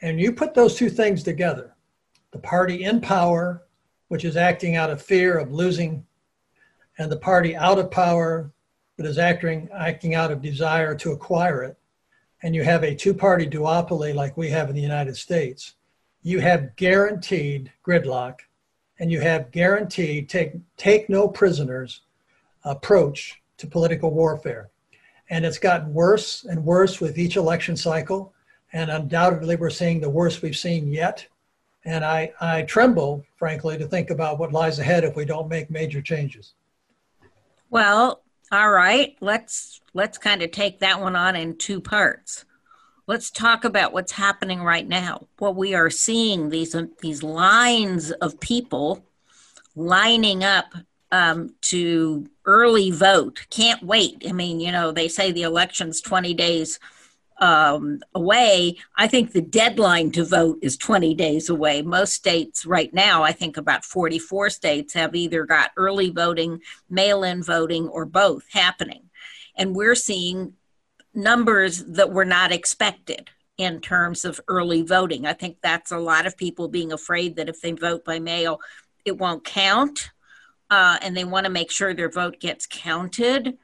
And 0.02 0.20
you 0.20 0.34
put 0.34 0.54
those 0.54 0.76
two 0.76 0.90
things 0.90 1.24
together 1.24 1.76
the 2.32 2.40
party 2.40 2.84
in 2.84 3.00
power, 3.00 3.62
which 4.08 4.26
is 4.26 4.36
acting 4.36 4.76
out 4.76 4.90
of 4.90 5.02
fear 5.02 5.38
of 5.38 5.52
losing, 5.52 6.04
and 6.98 7.12
the 7.12 7.18
party 7.18 7.56
out 7.56 7.78
of 7.78 7.92
power 7.92 8.52
that 8.98 9.06
is 9.06 9.20
acting, 9.20 9.70
acting 9.72 10.16
out 10.16 10.32
of 10.32 10.42
desire 10.42 10.96
to 10.96 11.12
acquire 11.12 11.62
it. 11.64 11.78
And 12.42 12.56
you 12.56 12.64
have 12.64 12.84
a 12.84 12.96
two 12.96 13.14
party 13.14 13.48
duopoly 13.48 14.16
like 14.16 14.36
we 14.36 14.50
have 14.50 14.70
in 14.70 14.76
the 14.76 14.82
United 14.82 15.16
States. 15.16 15.76
You 16.24 16.40
have 16.40 16.76
guaranteed 16.78 17.72
gridlock 17.86 18.40
and 19.00 19.12
you 19.12 19.20
have 19.20 19.52
guaranteed 19.52 20.30
take, 20.30 20.54
take 20.78 21.10
no 21.10 21.28
prisoners 21.28 22.02
approach 22.64 23.42
to 23.58 23.68
political 23.68 24.12
warfare. 24.12 24.70
And 25.30 25.46
it's 25.46 25.58
gotten 25.58 25.94
worse 25.94 26.46
and 26.46 26.64
worse 26.64 27.02
with 27.02 27.18
each 27.18 27.36
election 27.36 27.76
cycle. 27.76 28.34
And 28.72 28.90
undoubtedly, 28.90 29.58
we're 29.58 29.70
seeing 29.70 30.00
the 30.00 30.10
worst 30.10 30.42
we've 30.42 30.58
seen 30.58 30.92
yet. 30.92 31.28
And 31.86 32.06
I, 32.06 32.32
I 32.40 32.62
tremble, 32.64 33.26
frankly, 33.36 33.78
to 33.78 33.86
think 33.86 34.10
about 34.10 34.40
what 34.40 34.54
lies 34.54 34.80
ahead 34.80 35.04
if 35.04 35.18
we 35.18 35.26
don't 35.26 35.50
make 35.50 35.70
major 35.70 36.02
changes. 36.02 36.54
Well, 37.70 38.22
all 38.52 38.72
right. 38.72 39.18
Let's 39.20 39.82
let's 39.94 40.18
kind 40.18 40.42
of 40.42 40.52
take 40.52 40.80
that 40.80 41.02
one 41.02 41.16
on 41.16 41.36
in 41.36 41.58
two 41.58 41.82
parts. 41.82 42.46
Let's 43.06 43.30
talk 43.30 43.66
about 43.66 43.92
what's 43.92 44.14
happening 44.14 44.64
right 44.64 44.88
now. 44.88 45.28
What 45.38 45.58
we 45.58 45.76
are 45.76 45.90
seeing 45.90 46.50
these 46.50 46.76
these 47.02 47.22
lines 47.22 48.12
of 48.12 48.40
people 48.40 49.04
lining 49.76 50.44
up 50.44 50.74
um, 51.12 51.54
to 51.62 52.30
early 52.46 52.92
vote. 52.92 53.46
Can't 53.50 53.84
wait. 53.84 54.24
I 54.28 54.32
mean, 54.32 54.62
you 54.62 54.72
know, 54.72 54.92
they 54.92 55.10
say 55.10 55.32
the 55.32 55.44
election's 55.44 56.00
20 56.00 56.34
days 56.34 56.80
um, 57.40 58.00
away. 58.16 58.78
I 58.96 59.08
think 59.08 59.32
the 59.32 59.42
deadline 59.42 60.12
to 60.12 60.24
vote 60.24 60.60
is 60.62 60.78
20 60.78 61.14
days 61.14 61.50
away. 61.50 61.82
Most 61.82 62.14
states 62.14 62.66
right 62.66 62.94
now, 62.94 63.22
I 63.22 63.34
think 63.34 63.58
about 63.58 63.84
44 63.84 64.50
states, 64.50 64.94
have 64.94 65.14
either 65.14 65.46
got 65.46 65.72
early 65.76 66.10
voting, 66.10 66.62
mail 66.90 67.24
in 67.24 67.44
voting, 67.44 67.90
or 67.90 68.06
both 68.06 68.46
happening. 68.52 69.10
And 69.56 69.76
we're 69.76 69.96
seeing 69.96 70.54
numbers 71.14 71.84
that 71.86 72.12
were 72.12 72.26
not 72.26 72.52
expected 72.52 73.30
in 73.58 73.82
terms 73.82 74.26
of 74.26 74.42
early 74.48 74.82
voting. 74.82 75.26
I 75.26 75.34
think 75.34 75.58
that's 75.62 75.92
a 75.92 76.00
lot 76.00 76.26
of 76.26 76.38
people 76.38 76.68
being 76.68 76.92
afraid 76.92 77.36
that 77.36 77.50
if 77.50 77.62
they 77.62 77.72
vote 77.72 78.04
by 78.04 78.20
mail, 78.20 78.60
it 79.06 79.18
won't 79.18 79.44
count 79.44 80.12
uh, 80.74 80.98
and 81.02 81.16
they 81.16 81.24
want 81.24 81.46
to 81.46 81.52
make 81.52 81.70
sure 81.70 81.94
their 81.94 82.10
vote 82.10 82.40
gets 82.40 82.66
counted. 82.66 83.58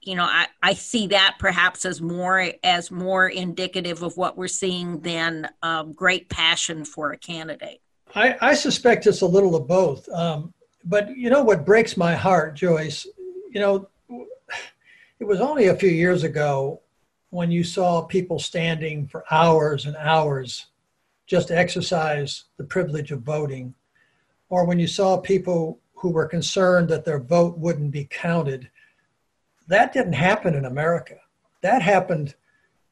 You 0.00 0.14
know 0.14 0.24
I, 0.24 0.46
I 0.62 0.72
see 0.72 1.08
that 1.08 1.36
perhaps 1.38 1.84
as 1.84 2.00
more 2.00 2.52
as 2.64 2.90
more 2.90 3.28
indicative 3.28 4.02
of 4.02 4.16
what 4.16 4.38
we're 4.38 4.48
seeing 4.48 5.00
than 5.00 5.50
um, 5.62 5.92
great 5.92 6.30
passion 6.30 6.86
for 6.86 7.12
a 7.12 7.18
candidate. 7.18 7.82
I, 8.14 8.36
I 8.40 8.54
suspect 8.54 9.06
it's 9.06 9.20
a 9.20 9.26
little 9.26 9.54
of 9.54 9.68
both. 9.68 10.08
Um, 10.08 10.54
but 10.84 11.14
you 11.14 11.28
know 11.28 11.42
what 11.42 11.66
breaks 11.66 11.98
my 11.98 12.14
heart 12.14 12.54
joyce? 12.54 13.06
You 13.50 13.60
know 13.60 13.89
it 15.20 15.26
was 15.26 15.40
only 15.40 15.66
a 15.66 15.76
few 15.76 15.90
years 15.90 16.24
ago 16.24 16.80
when 17.28 17.50
you 17.50 17.62
saw 17.62 18.02
people 18.02 18.38
standing 18.38 19.06
for 19.06 19.22
hours 19.30 19.84
and 19.84 19.94
hours 19.96 20.66
just 21.26 21.48
to 21.48 21.56
exercise 21.56 22.44
the 22.56 22.64
privilege 22.64 23.12
of 23.12 23.20
voting 23.20 23.74
or 24.48 24.64
when 24.64 24.78
you 24.78 24.86
saw 24.86 25.18
people 25.18 25.78
who 25.94 26.08
were 26.08 26.26
concerned 26.26 26.88
that 26.88 27.04
their 27.04 27.20
vote 27.20 27.58
wouldn't 27.58 27.90
be 27.90 28.06
counted. 28.10 28.68
That 29.68 29.92
didn't 29.92 30.14
happen 30.14 30.54
in 30.54 30.64
America. 30.64 31.16
That 31.60 31.82
happened 31.82 32.34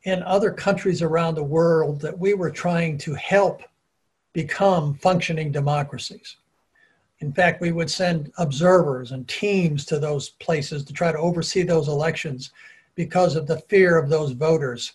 in 0.02 0.22
other 0.22 0.52
countries 0.52 1.00
around 1.00 1.34
the 1.34 1.42
world 1.42 2.00
that 2.02 2.16
we 2.16 2.34
were 2.34 2.50
trying 2.50 2.98
to 2.98 3.14
help 3.14 3.62
become 4.34 4.94
functioning 4.94 5.50
democracies. 5.50 6.36
In 7.20 7.32
fact, 7.32 7.60
we 7.60 7.72
would 7.72 7.90
send 7.90 8.32
observers 8.38 9.12
and 9.12 9.26
teams 9.28 9.84
to 9.86 9.98
those 9.98 10.30
places 10.30 10.84
to 10.84 10.92
try 10.92 11.10
to 11.10 11.18
oversee 11.18 11.62
those 11.62 11.88
elections 11.88 12.52
because 12.94 13.34
of 13.34 13.46
the 13.46 13.58
fear 13.62 13.98
of 13.98 14.08
those 14.08 14.32
voters 14.32 14.92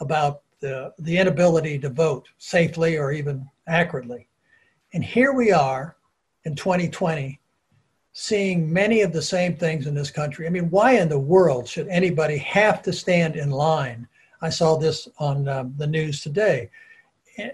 about 0.00 0.42
the, 0.60 0.92
the 0.98 1.16
inability 1.16 1.78
to 1.78 1.88
vote 1.88 2.28
safely 2.38 2.96
or 2.96 3.12
even 3.12 3.48
accurately. 3.66 4.26
And 4.92 5.04
here 5.04 5.32
we 5.32 5.52
are 5.52 5.96
in 6.44 6.54
2020 6.54 7.38
seeing 8.12 8.72
many 8.72 9.02
of 9.02 9.12
the 9.12 9.22
same 9.22 9.56
things 9.56 9.86
in 9.86 9.94
this 9.94 10.10
country. 10.10 10.46
I 10.46 10.50
mean, 10.50 10.68
why 10.70 10.98
in 10.98 11.08
the 11.08 11.18
world 11.18 11.68
should 11.68 11.86
anybody 11.88 12.38
have 12.38 12.82
to 12.82 12.92
stand 12.92 13.36
in 13.36 13.50
line? 13.50 14.08
I 14.42 14.50
saw 14.50 14.76
this 14.76 15.08
on 15.18 15.46
um, 15.48 15.74
the 15.76 15.86
news 15.86 16.20
today 16.20 16.70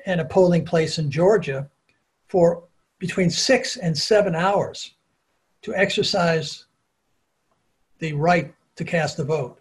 in 0.06 0.20
a 0.20 0.24
polling 0.24 0.64
place 0.64 0.98
in 0.98 1.10
Georgia 1.10 1.68
for 2.28 2.64
between 2.98 3.30
six 3.30 3.76
and 3.76 3.96
seven 3.96 4.34
hours 4.34 4.94
to 5.62 5.74
exercise 5.74 6.66
the 7.98 8.12
right 8.12 8.54
to 8.76 8.84
cast 8.84 9.18
a 9.18 9.24
vote. 9.24 9.58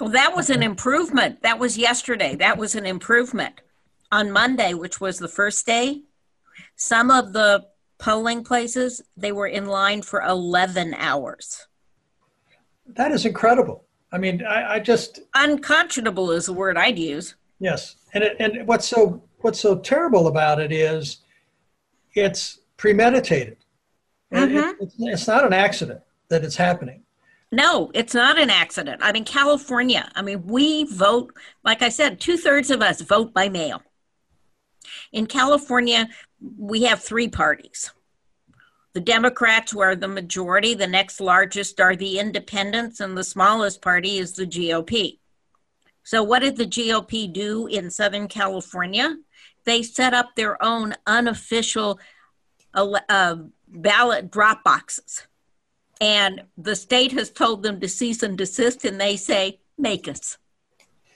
Well, 0.00 0.10
that 0.10 0.34
was 0.34 0.50
an 0.50 0.62
improvement. 0.62 1.42
That 1.42 1.58
was 1.58 1.76
yesterday. 1.76 2.34
That 2.36 2.56
was 2.56 2.74
an 2.74 2.86
improvement. 2.86 3.60
On 4.10 4.30
Monday, 4.30 4.72
which 4.74 5.00
was 5.00 5.18
the 5.18 5.28
first 5.28 5.66
day, 5.66 6.02
some 6.76 7.10
of 7.10 7.32
the 7.32 7.66
polling 7.98 8.44
places, 8.44 9.02
they 9.16 9.32
were 9.32 9.48
in 9.48 9.66
line 9.66 10.02
for 10.02 10.22
11 10.22 10.94
hours. 10.94 11.66
That 12.86 13.12
is 13.12 13.26
incredible. 13.26 13.84
I 14.12 14.18
mean, 14.18 14.44
I, 14.44 14.74
I 14.74 14.80
just 14.80 15.20
unconscionable 15.34 16.30
is 16.30 16.46
the 16.46 16.52
word 16.52 16.78
I'd 16.78 16.98
use. 16.98 17.34
Yes, 17.60 17.96
and 18.14 18.24
it, 18.24 18.36
and 18.40 18.66
what's 18.66 18.88
so 18.88 19.22
what's 19.40 19.60
so 19.60 19.76
terrible 19.76 20.28
about 20.28 20.60
it 20.60 20.72
is 20.72 21.18
it's 22.20 22.60
premeditated. 22.76 23.56
Mm-hmm. 24.32 24.56
It, 24.56 24.76
it's, 24.80 24.94
it's 24.98 25.26
not 25.26 25.44
an 25.44 25.52
accident 25.52 26.00
that 26.28 26.44
it's 26.44 26.56
happening. 26.56 27.02
No, 27.50 27.90
it's 27.94 28.14
not 28.14 28.38
an 28.38 28.50
accident. 28.50 29.00
I 29.02 29.12
mean, 29.12 29.24
California. 29.24 30.10
I 30.14 30.22
mean, 30.22 30.46
we 30.46 30.84
vote. 30.84 31.32
Like 31.64 31.82
I 31.82 31.88
said, 31.88 32.20
two 32.20 32.36
thirds 32.36 32.70
of 32.70 32.82
us 32.82 33.00
vote 33.00 33.32
by 33.32 33.48
mail. 33.48 33.82
In 35.12 35.26
California, 35.26 36.08
we 36.58 36.82
have 36.82 37.02
three 37.02 37.28
parties. 37.28 37.90
The 38.92 39.00
Democrats, 39.00 39.72
who 39.72 39.80
are 39.80 39.96
the 39.96 40.08
majority, 40.08 40.74
the 40.74 40.86
next 40.86 41.20
largest 41.20 41.80
are 41.80 41.96
the 41.96 42.18
independents, 42.18 43.00
and 43.00 43.16
the 43.16 43.24
smallest 43.24 43.80
party 43.80 44.18
is 44.18 44.32
the 44.32 44.46
GOP. 44.46 45.18
So, 46.04 46.22
what 46.22 46.40
did 46.40 46.56
the 46.56 46.66
GOP 46.66 47.32
do 47.32 47.66
in 47.66 47.90
Southern 47.90 48.28
California? 48.28 49.16
They 49.68 49.82
set 49.82 50.14
up 50.14 50.34
their 50.34 50.62
own 50.62 50.94
unofficial 51.06 52.00
uh, 52.72 53.36
ballot 53.66 54.30
drop 54.30 54.64
boxes. 54.64 55.26
And 56.00 56.42
the 56.56 56.74
state 56.76 57.12
has 57.12 57.30
told 57.30 57.62
them 57.62 57.80
to 57.80 57.88
cease 57.88 58.22
and 58.22 58.38
desist, 58.38 58.84
and 58.84 59.00
they 59.00 59.16
say, 59.16 59.60
make 59.76 60.08
us. 60.08 60.38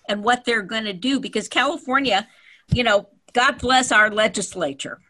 And 0.08 0.22
what 0.22 0.44
they're 0.44 0.62
going 0.62 0.84
to 0.84 0.92
do, 0.92 1.18
because 1.18 1.48
California, 1.48 2.28
you 2.72 2.82
know, 2.82 3.08
God 3.32 3.58
bless 3.58 3.90
our 3.90 4.10
legislature, 4.10 5.00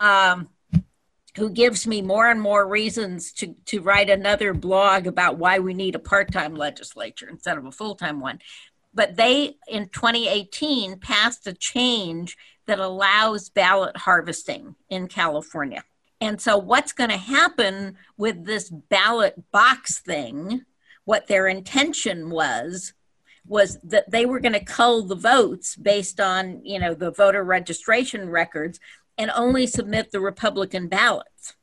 um, 0.00 0.48
who 1.36 1.50
gives 1.50 1.86
me 1.86 2.00
more 2.00 2.30
and 2.30 2.40
more 2.40 2.66
reasons 2.66 3.32
to, 3.32 3.54
to 3.66 3.80
write 3.80 4.08
another 4.08 4.54
blog 4.54 5.06
about 5.06 5.36
why 5.36 5.58
we 5.58 5.74
need 5.74 5.94
a 5.94 5.98
part 5.98 6.32
time 6.32 6.54
legislature 6.54 7.28
instead 7.28 7.58
of 7.58 7.66
a 7.66 7.72
full 7.72 7.96
time 7.96 8.20
one. 8.20 8.38
But 8.96 9.16
they, 9.16 9.58
in 9.68 9.90
2018, 9.90 10.98
passed 10.98 11.46
a 11.46 11.52
change 11.52 12.36
that 12.66 12.80
allows 12.80 13.50
ballot 13.50 13.96
harvesting 13.98 14.74
in 14.88 15.06
California. 15.06 15.84
And 16.20 16.40
so, 16.40 16.56
what's 16.56 16.92
going 16.92 17.10
to 17.10 17.18
happen 17.18 17.98
with 18.16 18.46
this 18.46 18.70
ballot 18.70 19.50
box 19.52 20.00
thing? 20.00 20.62
What 21.04 21.28
their 21.28 21.46
intention 21.46 22.30
was 22.30 22.94
was 23.46 23.78
that 23.84 24.10
they 24.10 24.24
were 24.26 24.40
going 24.40 24.54
to 24.54 24.64
cull 24.64 25.02
the 25.02 25.14
votes 25.14 25.76
based 25.76 26.18
on 26.18 26.64
you 26.64 26.80
know 26.80 26.94
the 26.94 27.12
voter 27.12 27.44
registration 27.44 28.30
records 28.30 28.80
and 29.18 29.30
only 29.36 29.66
submit 29.66 30.10
the 30.10 30.20
Republican 30.20 30.88
ballots 30.88 31.54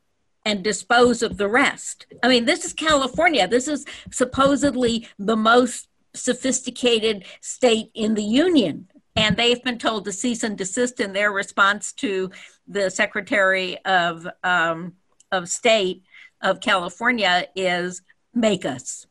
and 0.44 0.62
dispose 0.62 1.22
of 1.22 1.36
the 1.36 1.48
rest. 1.48 2.06
I 2.22 2.28
mean, 2.28 2.44
this 2.44 2.64
is 2.64 2.72
California. 2.72 3.48
This 3.48 3.66
is 3.66 3.84
supposedly 4.10 5.08
the 5.18 5.36
most 5.36 5.88
sophisticated 6.14 7.24
state 7.40 7.90
in 7.94 8.14
the 8.14 8.22
union 8.22 8.88
and 9.16 9.36
they've 9.36 9.62
been 9.62 9.78
told 9.78 10.04
to 10.04 10.12
cease 10.12 10.42
and 10.42 10.58
desist 10.58 11.00
in 11.00 11.12
their 11.12 11.30
response 11.30 11.92
to 11.92 12.30
the 12.66 12.90
Secretary 12.90 13.78
of 13.84 14.26
um, 14.42 14.94
of 15.30 15.48
State 15.48 16.02
of 16.40 16.60
California 16.60 17.46
is 17.54 18.02
make 18.34 18.64
us. 18.64 19.06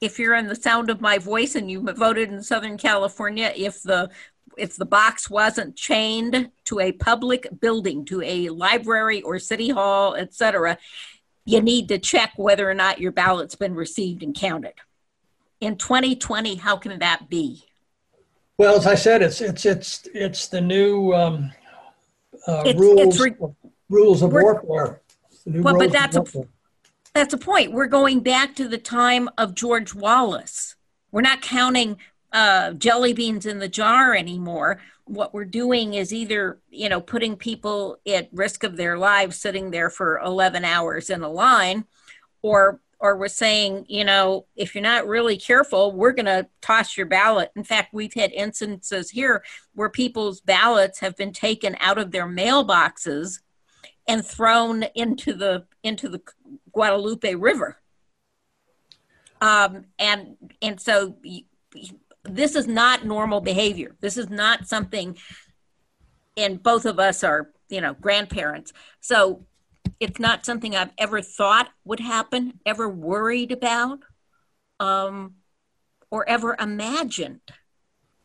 If 0.00 0.18
you're 0.18 0.34
in 0.34 0.48
the 0.48 0.56
sound 0.56 0.90
of 0.90 1.00
my 1.00 1.18
voice 1.18 1.54
and 1.54 1.70
you 1.70 1.80
voted 1.80 2.30
in 2.30 2.42
Southern 2.42 2.78
California, 2.78 3.52
if 3.54 3.82
the 3.82 4.10
if 4.56 4.76
the 4.76 4.86
box 4.86 5.30
wasn't 5.30 5.76
chained 5.76 6.50
to 6.64 6.80
a 6.80 6.92
public 6.92 7.48
building, 7.60 8.04
to 8.06 8.20
a 8.22 8.48
library 8.50 9.22
or 9.22 9.38
city 9.38 9.70
hall, 9.70 10.14
etc., 10.14 10.78
you 11.44 11.60
need 11.60 11.88
to 11.88 11.98
check 11.98 12.32
whether 12.36 12.68
or 12.70 12.74
not 12.74 13.00
your 13.00 13.12
ballot's 13.12 13.54
been 13.54 13.74
received 13.74 14.22
and 14.22 14.34
counted. 14.34 14.74
In 15.62 15.76
2020, 15.76 16.56
how 16.56 16.76
can 16.76 16.98
that 16.98 17.30
be? 17.30 17.62
Well, 18.58 18.74
as 18.74 18.84
I 18.84 18.96
said, 18.96 19.22
it's 19.22 19.40
it's 19.40 19.64
it's 19.64 20.08
it's 20.12 20.48
the 20.48 20.60
new 20.60 21.12
um, 21.14 21.52
uh, 22.48 22.64
It's- 22.66 22.80
rules 22.80 23.00
it's 23.00 23.20
re- 23.20 23.48
rules 23.88 24.22
of 24.22 24.32
warfare. 24.32 25.00
Well, 25.46 25.78
but 25.78 25.92
that's 25.92 26.16
a- 26.16 26.24
That's 27.14 27.32
a 27.32 27.38
point. 27.38 27.72
We're 27.72 27.86
going 27.86 28.20
back 28.20 28.56
to 28.56 28.66
the 28.66 28.78
time 28.78 29.28
of 29.38 29.54
George 29.54 29.94
Wallace. 29.94 30.74
We're 31.12 31.20
not 31.20 31.42
counting 31.42 31.98
uh, 32.32 32.72
jelly 32.72 33.12
beans 33.12 33.46
in 33.46 33.58
the 33.60 33.68
jar 33.68 34.16
anymore. 34.16 34.80
What 35.04 35.32
we're 35.34 35.44
doing 35.44 35.94
is 35.94 36.12
either, 36.12 36.58
you 36.70 36.88
know, 36.88 37.00
putting 37.00 37.36
people 37.36 37.98
at 38.06 38.30
risk 38.32 38.64
of 38.64 38.76
their 38.76 38.98
lives 38.98 39.36
sitting 39.36 39.70
there 39.70 39.90
for 39.90 40.18
11 40.20 40.64
hours 40.64 41.08
in 41.10 41.22
a 41.22 41.28
line, 41.28 41.84
or 42.40 42.80
or 43.02 43.16
we're 43.16 43.26
saying, 43.26 43.84
you 43.88 44.04
know, 44.04 44.46
if 44.54 44.76
you're 44.76 44.82
not 44.82 45.08
really 45.08 45.36
careful, 45.36 45.90
we're 45.90 46.12
going 46.12 46.24
to 46.26 46.46
toss 46.60 46.96
your 46.96 47.04
ballot. 47.04 47.50
In 47.56 47.64
fact, 47.64 47.92
we've 47.92 48.14
had 48.14 48.30
instances 48.30 49.10
here 49.10 49.42
where 49.74 49.88
people's 49.88 50.40
ballots 50.40 51.00
have 51.00 51.16
been 51.16 51.32
taken 51.32 51.76
out 51.80 51.98
of 51.98 52.12
their 52.12 52.28
mailboxes 52.28 53.40
and 54.06 54.24
thrown 54.24 54.84
into 54.94 55.34
the 55.34 55.66
into 55.82 56.08
the 56.08 56.22
Guadalupe 56.70 57.34
River. 57.34 57.76
Um, 59.40 59.86
and 59.98 60.36
and 60.62 60.80
so 60.80 61.16
this 62.22 62.54
is 62.54 62.68
not 62.68 63.04
normal 63.04 63.40
behavior. 63.40 63.96
This 64.00 64.16
is 64.16 64.30
not 64.30 64.68
something. 64.68 65.18
And 66.36 66.62
both 66.62 66.86
of 66.86 67.00
us 67.00 67.24
are, 67.24 67.50
you 67.68 67.80
know, 67.80 67.94
grandparents. 67.94 68.72
So 69.00 69.44
it's 70.02 70.18
not 70.18 70.44
something 70.44 70.74
I've 70.74 70.90
ever 70.98 71.22
thought 71.22 71.68
would 71.84 72.00
happen, 72.00 72.58
ever 72.66 72.88
worried 72.88 73.52
about, 73.52 74.00
um, 74.80 75.34
or 76.10 76.28
ever 76.28 76.56
imagined. 76.58 77.40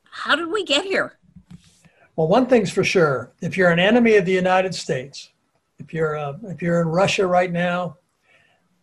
How 0.09 0.35
did 0.35 0.47
we 0.47 0.65
get 0.65 0.85
here? 0.85 1.19
Well, 2.15 2.27
one 2.27 2.47
thing's 2.47 2.71
for 2.71 2.83
sure: 2.83 3.31
if 3.41 3.55
you're 3.55 3.69
an 3.69 3.79
enemy 3.79 4.15
of 4.15 4.25
the 4.25 4.31
United 4.31 4.73
States, 4.73 5.29
if 5.77 5.93
you're 5.93 6.17
uh, 6.17 6.33
if 6.45 6.63
you're 6.63 6.81
in 6.81 6.87
Russia 6.87 7.27
right 7.27 7.51
now, 7.51 7.97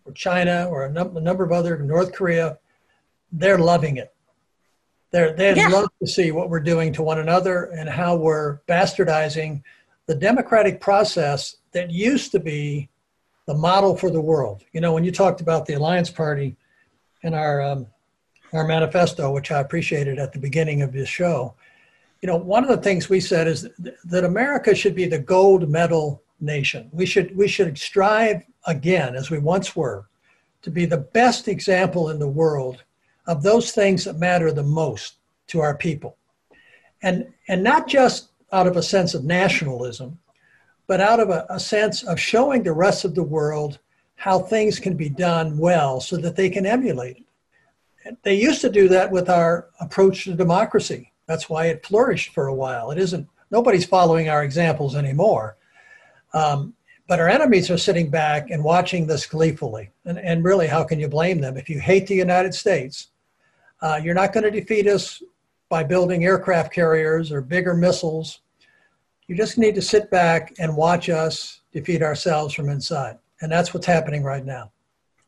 or 0.05 0.13
China, 0.13 0.69
or 0.71 0.85
a, 0.85 0.93
num- 0.93 1.17
a 1.17 1.21
number 1.21 1.43
of 1.43 1.51
other 1.51 1.77
North 1.79 2.13
Korea, 2.13 2.59
they're 3.33 3.59
loving 3.59 3.97
it. 3.97 4.15
They're 5.11 5.33
they'd 5.35 5.57
Yeah. 5.57 5.67
love 5.69 5.89
to 6.01 6.07
see 6.07 6.31
what 6.31 6.49
we're 6.49 6.61
doing 6.61 6.93
to 6.93 7.03
one 7.03 7.19
another 7.19 7.65
and 7.65 7.89
how 7.89 8.15
we're 8.15 8.59
bastardizing 8.69 9.65
the 10.07 10.15
democratic 10.15 10.81
process 10.81 11.57
that 11.73 11.91
used 11.91 12.33
to 12.33 12.41
be 12.41 12.89
the 13.47 13.55
model 13.55 13.97
for 13.97 14.11
the 14.11 14.21
world. 14.21 14.63
You 14.73 14.81
know, 14.81 14.93
when 14.93 15.05
you 15.05 15.13
talked 15.13 15.41
about 15.41 15.67
the 15.67 15.75
Alliance 15.75 16.11
Party 16.11 16.57
in 17.23 17.35
our 17.35 17.61
um, 17.61 17.87
our 18.53 18.67
manifesto, 18.67 19.33
which 19.33 19.51
I 19.51 19.61
appreciated 19.61 20.19
at 20.19 20.33
the 20.33 20.39
beginning 20.39 20.83
of 20.83 20.93
this 20.93 21.09
show, 21.09 21.55
you 22.23 22.29
know, 22.29 22.37
one 22.37 22.63
of 22.63 22.71
the 22.71 22.83
things 22.83 23.09
we 23.09 23.21
said 23.21 23.49
is 23.49 23.69
th- 23.83 23.97
that 24.05 24.25
America 24.25 24.75
should 24.75 24.95
be 24.95 25.07
the 25.07 25.19
gold 25.19 25.69
medal 25.69 26.23
nation. 26.41 26.89
We 26.93 27.07
should 27.07 27.37
we 27.37 27.49
should 27.49 27.77
strive 27.79 28.45
again, 28.67 29.15
as 29.15 29.31
we 29.31 29.39
once 29.39 29.75
were, 29.75 30.07
to 30.63 30.71
be 30.71 30.87
the 30.87 30.99
best 30.99 31.49
example 31.49 32.11
in 32.11 32.19
the 32.19 32.29
world 32.29 32.85
of 33.27 33.43
those 33.43 33.73
things 33.73 34.05
that 34.05 34.19
matter 34.19 34.53
the 34.53 34.63
most 34.63 35.17
to 35.49 35.61
our 35.61 35.77
people, 35.77 36.17
and 37.03 37.33
and 37.49 37.63
not 37.63 37.89
just 37.89 38.29
out 38.55 38.67
of 38.67 38.77
a 38.77 38.83
sense 38.83 39.15
of 39.15 39.25
nationalism, 39.25 40.19
but 40.87 41.01
out 41.01 41.21
of 41.21 41.29
a, 41.31 41.45
a 41.51 41.59
sense 41.59 42.05
of 42.05 42.21
showing 42.21 42.63
the 42.63 42.73
rest 42.73 43.05
of 43.05 43.15
the 43.15 43.23
world 43.23 43.79
how 44.15 44.39
things 44.39 44.79
can 44.79 44.97
be 44.97 45.09
done 45.09 45.59
well, 45.59 46.01
so 46.01 46.17
that 46.17 46.37
they 46.37 46.49
can 46.49 46.65
emulate 46.65 47.17
it. 48.05 48.17
They 48.23 48.35
used 48.35 48.61
to 48.61 48.71
do 48.71 48.89
that 48.89 49.11
with 49.11 49.29
our 49.29 49.71
approach 49.81 50.25
to 50.25 50.35
democracy. 50.35 51.13
That's 51.27 51.49
why 51.49 51.67
it 51.67 51.85
flourished 51.85 52.33
for 52.33 52.47
a 52.47 52.55
while. 52.55 52.91
It 52.91 52.99
isn't, 52.99 53.27
nobody's 53.51 53.87
following 53.87 54.29
our 54.29 54.45
examples 54.45 54.95
anymore. 54.95 55.57
Um, 56.33 56.75
but 57.09 57.19
our 57.19 57.29
enemies 57.29 57.71
are 57.71 57.79
sitting 57.79 58.09
back 58.11 58.51
and 58.51 58.63
watching 58.63 59.07
this 59.07 59.27
gleefully. 59.27 59.91
And, 60.05 60.19
and 60.19 60.45
really, 60.45 60.67
how 60.67 60.85
can 60.85 61.01
you 61.01 61.09
blame 61.09 61.41
them? 61.41 61.57
If 61.57 61.69
you 61.69 61.81
hate 61.81 62.07
the 62.07 62.15
United 62.15 62.55
States, 62.55 63.09
uh, 63.83 64.01
you're 64.03 64.15
not 64.15 64.33
going 64.33 64.45
to 64.45 64.51
defeat 64.61 64.87
us 64.87 65.23
by 65.69 65.83
building 65.83 66.25
aircraft 66.25 66.73
carriers 66.73 67.33
or 67.33 67.41
bigger 67.41 67.75
missiles. 67.75 68.41
You 69.27 69.37
just 69.37 69.59
need 69.59 69.75
to 69.77 69.83
sit 69.83 70.11
back 70.11 70.55
and 70.59 70.77
watch 70.77 71.09
us 71.09 71.61
defeat 71.73 72.03
ourselves 72.03 72.55
from 72.55 72.69
inside. 72.69 73.19
And 73.41 73.51
that's 73.51 73.73
what's 73.73 73.87
happening 73.87 74.23
right 74.23 74.45
now. 74.45 74.73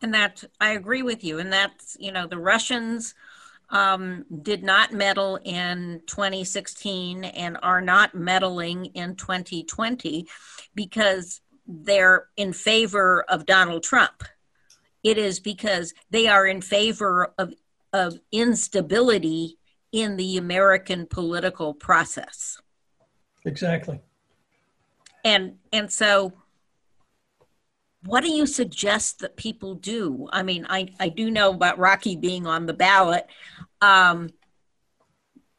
And 0.02 0.12
that 0.14 0.44
I 0.60 0.72
agree 0.72 1.02
with 1.02 1.24
you. 1.24 1.38
And 1.38 1.52
that's, 1.52 1.96
you 1.98 2.12
know, 2.12 2.26
the 2.26 2.38
Russians 2.38 3.14
um, 3.70 4.24
did 4.42 4.62
not 4.62 4.92
meddle 4.92 5.38
in 5.42 6.02
2016 6.06 7.24
and 7.24 7.58
are 7.62 7.80
not 7.80 8.14
meddling 8.14 8.86
in 8.86 9.16
2020 9.16 10.26
because 10.74 11.40
they're 11.66 12.26
in 12.36 12.52
favor 12.52 13.24
of 13.28 13.46
Donald 13.46 13.82
Trump. 13.82 14.22
It 15.02 15.18
is 15.18 15.40
because 15.40 15.94
they 16.10 16.26
are 16.26 16.46
in 16.46 16.60
favor 16.60 17.32
of, 17.38 17.54
of 17.92 18.18
instability 18.30 19.58
in 19.90 20.16
the 20.16 20.36
American 20.36 21.06
political 21.06 21.74
process. 21.74 22.58
Exactly. 23.46 24.00
And 25.24 25.54
and 25.72 25.90
so 25.90 26.32
what 28.04 28.22
do 28.22 28.30
you 28.30 28.46
suggest 28.46 29.20
that 29.20 29.36
people 29.36 29.74
do? 29.74 30.28
I 30.32 30.42
mean, 30.42 30.66
I, 30.68 30.88
I 31.00 31.08
do 31.08 31.30
know 31.30 31.50
about 31.50 31.78
Rocky 31.78 32.14
being 32.14 32.46
on 32.46 32.66
the 32.66 32.72
ballot, 32.72 33.26
um, 33.80 34.30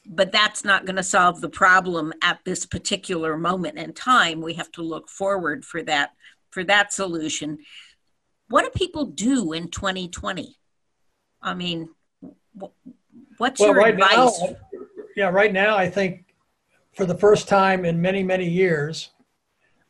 but 0.05 0.31
that's 0.31 0.63
not 0.63 0.85
going 0.85 0.95
to 0.95 1.03
solve 1.03 1.41
the 1.41 1.49
problem 1.49 2.13
at 2.21 2.39
this 2.45 2.65
particular 2.65 3.37
moment 3.37 3.77
in 3.77 3.93
time. 3.93 4.41
We 4.41 4.53
have 4.53 4.71
to 4.73 4.81
look 4.81 5.09
forward 5.09 5.65
for 5.65 5.83
that 5.83 6.11
for 6.51 6.63
that 6.63 6.93
solution. 6.93 7.59
What 8.49 8.63
do 8.63 8.69
people 8.69 9.05
do 9.05 9.51
in 9.51 9.69
2020? 9.69 10.57
I 11.41 11.53
mean, 11.53 11.89
what's 13.37 13.59
Well, 13.59 13.69
your 13.69 13.77
right 13.77 13.93
advice? 13.93 14.41
now, 14.41 14.55
yeah, 15.17 15.29
right 15.29 15.51
now, 15.51 15.75
I 15.75 15.89
think 15.89 16.26
for 16.97 17.05
the 17.05 17.15
first 17.15 17.47
time 17.47 17.85
in 17.85 18.01
many, 18.01 18.23
many 18.23 18.49
years, 18.49 19.11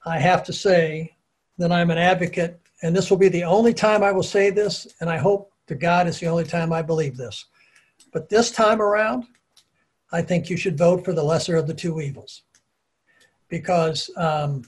I 0.06 0.20
have 0.20 0.44
to 0.44 0.54
say 0.54 1.16
that 1.58 1.72
I'm 1.72 1.90
an 1.90 1.98
advocate, 1.98 2.60
and 2.84 2.94
this 2.94 3.10
will 3.10 3.18
be 3.18 3.30
the 3.30 3.46
only 3.46 3.74
time 3.74 4.04
I 4.04 4.12
will 4.12 4.24
say 4.24 4.50
this, 4.50 4.94
and 5.00 5.10
I 5.10 5.16
hope 5.16 5.54
to 5.68 5.76
God 5.76 6.08
it's 6.08 6.20
the 6.20 6.28
only 6.28 6.44
time 6.44 6.74
I 6.74 6.82
believe 6.82 7.16
this. 7.16 7.46
But 8.12 8.28
this 8.28 8.52
time 8.52 8.82
around, 8.82 9.24
I 10.12 10.22
think 10.22 10.50
you 10.50 10.58
should 10.58 10.78
vote 10.78 11.06
for 11.06 11.14
the 11.14 11.24
lesser 11.24 11.56
of 11.56 11.66
the 11.66 11.74
two 11.74 12.02
evils 12.02 12.44
because 13.48 14.10
um, 14.18 14.64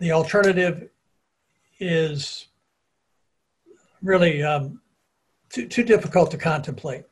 the 0.00 0.10
alternative 0.10 0.88
is 1.78 2.48
really 4.02 4.42
um, 4.42 4.80
too, 5.48 5.68
too 5.68 5.84
difficult 5.84 6.32
to 6.32 6.38
contemplate. 6.38 7.04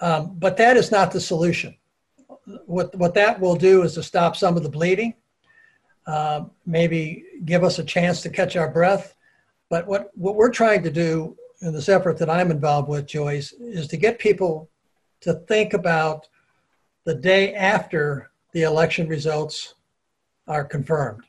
Um, 0.00 0.34
but 0.38 0.58
that 0.58 0.76
is 0.76 0.90
not 0.90 1.10
the 1.10 1.20
solution. 1.20 1.74
What, 2.66 2.94
what 2.94 3.14
that 3.14 3.40
will 3.40 3.56
do 3.56 3.82
is 3.82 3.94
to 3.94 4.02
stop 4.02 4.36
some 4.36 4.56
of 4.56 4.62
the 4.62 4.68
bleeding, 4.68 5.14
uh, 6.06 6.44
maybe 6.66 7.24
give 7.44 7.64
us 7.64 7.78
a 7.78 7.84
chance 7.84 8.20
to 8.22 8.30
catch 8.30 8.56
our 8.56 8.70
breath. 8.70 9.14
But 9.70 9.86
what, 9.86 10.10
what 10.14 10.36
we're 10.36 10.50
trying 10.50 10.82
to 10.82 10.90
do 10.90 11.36
in 11.62 11.72
this 11.72 11.88
effort 11.88 12.18
that 12.18 12.28
I'm 12.28 12.50
involved 12.50 12.88
with, 12.88 13.06
Joyce, 13.06 13.52
is 13.52 13.88
to 13.88 13.96
get 13.96 14.18
people 14.18 14.68
to 15.22 15.34
think 15.34 15.72
about 15.72 16.28
the 17.04 17.14
day 17.14 17.54
after 17.54 18.30
the 18.52 18.62
election 18.62 19.08
results 19.08 19.74
are 20.46 20.64
confirmed. 20.64 21.22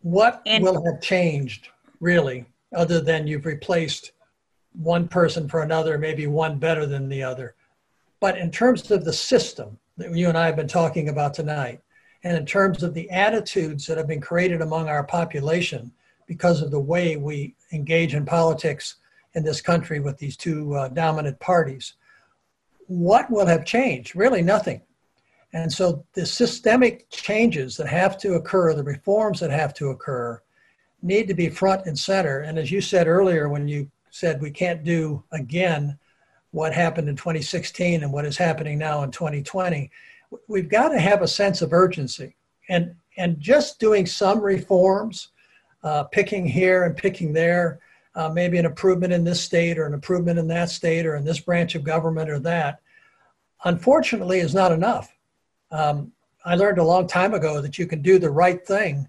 What 0.00 0.40
and, 0.46 0.64
will 0.64 0.84
have 0.84 1.02
changed, 1.02 1.68
really, 2.00 2.46
other 2.74 3.00
than 3.00 3.26
you've 3.26 3.44
replaced 3.44 4.12
one 4.72 5.08
person 5.08 5.48
for 5.48 5.62
another, 5.62 5.98
maybe 5.98 6.26
one 6.26 6.58
better 6.58 6.86
than 6.86 7.08
the 7.08 7.22
other? 7.22 7.54
But 8.20 8.38
in 8.38 8.50
terms 8.50 8.90
of 8.90 9.04
the 9.04 9.12
system 9.12 9.78
that 9.96 10.14
you 10.14 10.28
and 10.28 10.36
I 10.36 10.46
have 10.46 10.56
been 10.56 10.68
talking 10.68 11.08
about 11.08 11.34
tonight, 11.34 11.80
and 12.24 12.36
in 12.36 12.46
terms 12.46 12.82
of 12.82 12.94
the 12.94 13.10
attitudes 13.10 13.86
that 13.86 13.98
have 13.98 14.08
been 14.08 14.20
created 14.20 14.60
among 14.60 14.88
our 14.88 15.04
population 15.04 15.92
because 16.26 16.60
of 16.60 16.70
the 16.70 16.80
way 16.80 17.16
we 17.16 17.54
engage 17.72 18.14
in 18.14 18.24
politics 18.24 18.96
in 19.34 19.44
this 19.44 19.60
country 19.60 20.00
with 20.00 20.18
these 20.18 20.36
two 20.36 20.74
uh, 20.74 20.88
dominant 20.88 21.38
parties, 21.40 21.94
what 22.86 23.30
will 23.30 23.46
have 23.46 23.64
changed? 23.64 24.16
Really, 24.16 24.42
nothing. 24.42 24.82
And 25.52 25.72
so 25.72 26.04
the 26.14 26.26
systemic 26.26 27.08
changes 27.10 27.76
that 27.76 27.86
have 27.86 28.18
to 28.18 28.34
occur, 28.34 28.74
the 28.74 28.82
reforms 28.82 29.40
that 29.40 29.50
have 29.50 29.72
to 29.74 29.88
occur, 29.88 30.42
need 31.02 31.28
to 31.28 31.34
be 31.34 31.48
front 31.48 31.86
and 31.86 31.98
center. 31.98 32.40
And 32.40 32.58
as 32.58 32.70
you 32.70 32.80
said 32.80 33.06
earlier, 33.06 33.48
when 33.48 33.68
you 33.68 33.90
said 34.10 34.40
we 34.40 34.50
can't 34.50 34.82
do 34.82 35.22
again 35.32 35.98
what 36.56 36.72
happened 36.72 37.06
in 37.06 37.14
2016 37.14 38.02
and 38.02 38.10
what 38.10 38.24
is 38.24 38.38
happening 38.38 38.78
now 38.78 39.02
in 39.02 39.10
2020, 39.10 39.90
we've 40.48 40.70
got 40.70 40.88
to 40.88 40.98
have 40.98 41.20
a 41.20 41.28
sense 41.28 41.60
of 41.60 41.74
urgency. 41.74 42.34
And, 42.70 42.94
and 43.18 43.38
just 43.38 43.78
doing 43.78 44.06
some 44.06 44.40
reforms, 44.40 45.28
uh, 45.84 46.04
picking 46.04 46.46
here 46.46 46.84
and 46.84 46.96
picking 46.96 47.34
there, 47.34 47.80
uh, 48.14 48.30
maybe 48.30 48.56
an 48.56 48.64
improvement 48.64 49.12
in 49.12 49.22
this 49.22 49.38
state 49.38 49.76
or 49.76 49.84
an 49.84 49.92
improvement 49.92 50.38
in 50.38 50.48
that 50.48 50.70
state 50.70 51.04
or 51.04 51.16
in 51.16 51.26
this 51.26 51.40
branch 51.40 51.74
of 51.74 51.84
government 51.84 52.30
or 52.30 52.38
that, 52.38 52.80
unfortunately, 53.66 54.38
is 54.38 54.54
not 54.54 54.72
enough. 54.72 55.14
Um, 55.70 56.10
I 56.46 56.54
learned 56.54 56.78
a 56.78 56.84
long 56.84 57.06
time 57.06 57.34
ago 57.34 57.60
that 57.60 57.78
you 57.78 57.86
can 57.86 58.00
do 58.00 58.18
the 58.18 58.30
right 58.30 58.66
thing, 58.66 59.06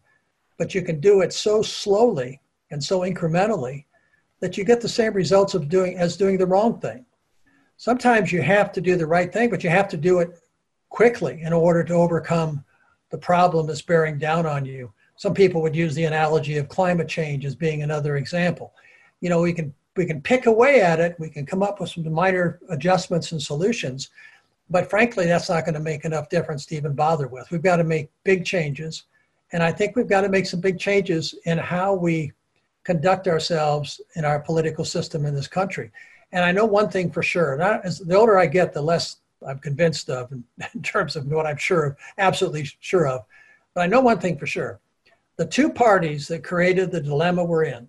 but 0.57 0.75
you 0.75 0.81
can 0.81 0.99
do 0.99 1.21
it 1.21 1.31
so 1.31 1.61
slowly 1.61 2.41
and 2.71 2.83
so 2.83 2.99
incrementally 2.99 3.85
that 4.41 4.57
you 4.57 4.65
get 4.65 4.81
the 4.81 4.89
same 4.89 5.13
results 5.13 5.53
of 5.53 5.69
doing 5.69 5.97
as 5.97 6.17
doing 6.17 6.37
the 6.37 6.45
wrong 6.45 6.81
thing. 6.81 7.05
Sometimes 7.77 8.31
you 8.31 8.41
have 8.41 8.71
to 8.73 8.81
do 8.81 8.95
the 8.95 9.07
right 9.07 9.31
thing, 9.31 9.49
but 9.49 9.63
you 9.63 9.69
have 9.69 9.87
to 9.89 9.97
do 9.97 10.19
it 10.19 10.39
quickly 10.89 11.41
in 11.41 11.53
order 11.53 11.83
to 11.83 11.93
overcome 11.93 12.63
the 13.11 13.17
problem 13.17 13.67
that's 13.67 13.81
bearing 13.81 14.17
down 14.17 14.45
on 14.45 14.65
you. 14.65 14.91
Some 15.15 15.33
people 15.33 15.61
would 15.61 15.75
use 15.75 15.95
the 15.95 16.05
analogy 16.05 16.57
of 16.57 16.67
climate 16.67 17.07
change 17.07 17.45
as 17.45 17.55
being 17.55 17.83
another 17.83 18.17
example. 18.17 18.73
You 19.21 19.29
know, 19.29 19.41
we 19.41 19.53
can 19.53 19.73
we 19.95 20.05
can 20.05 20.21
pick 20.21 20.45
away 20.45 20.81
at 20.81 20.99
it, 20.99 21.15
we 21.19 21.29
can 21.29 21.45
come 21.45 21.63
up 21.63 21.79
with 21.79 21.89
some 21.89 22.11
minor 22.11 22.59
adjustments 22.69 23.31
and 23.31 23.41
solutions, 23.41 24.11
but 24.69 24.89
frankly, 24.89 25.25
that's 25.25 25.49
not 25.49 25.65
going 25.65 25.73
to 25.73 25.79
make 25.79 26.05
enough 26.05 26.29
difference 26.29 26.65
to 26.67 26.75
even 26.75 26.93
bother 26.93 27.27
with. 27.27 27.49
We've 27.49 27.63
got 27.63 27.77
to 27.77 27.83
make 27.83 28.11
big 28.23 28.45
changes. 28.45 29.03
And 29.51 29.63
I 29.63 29.71
think 29.71 29.95
we've 29.95 30.09
got 30.09 30.21
to 30.21 30.29
make 30.29 30.45
some 30.45 30.59
big 30.59 30.77
changes 30.77 31.33
in 31.45 31.57
how 31.57 31.93
we 31.93 32.33
conduct 32.83 33.27
ourselves 33.27 33.99
in 34.15 34.23
our 34.23 34.39
political 34.39 34.85
system 34.85 35.25
in 35.25 35.33
this 35.33 35.47
country. 35.47 35.91
And 36.31 36.43
I 36.43 36.51
know 36.51 36.65
one 36.65 36.89
thing 36.89 37.11
for 37.11 37.23
sure. 37.23 37.57
Not, 37.57 37.85
as 37.85 37.99
the 37.99 38.15
older 38.15 38.37
I 38.37 38.45
get, 38.47 38.73
the 38.73 38.81
less 38.81 39.17
I'm 39.47 39.59
convinced 39.59 40.09
of 40.09 40.31
in, 40.31 40.43
in 40.73 40.81
terms 40.81 41.15
of 41.15 41.27
what 41.27 41.45
I'm 41.45 41.57
sure 41.57 41.85
of, 41.85 41.97
absolutely 42.17 42.69
sure 42.79 43.07
of. 43.07 43.25
But 43.73 43.81
I 43.81 43.87
know 43.87 44.01
one 44.01 44.19
thing 44.19 44.37
for 44.37 44.47
sure. 44.47 44.79
The 45.37 45.45
two 45.45 45.69
parties 45.69 46.27
that 46.29 46.43
created 46.43 46.91
the 46.91 47.01
dilemma 47.01 47.43
we're 47.43 47.65
in 47.65 47.87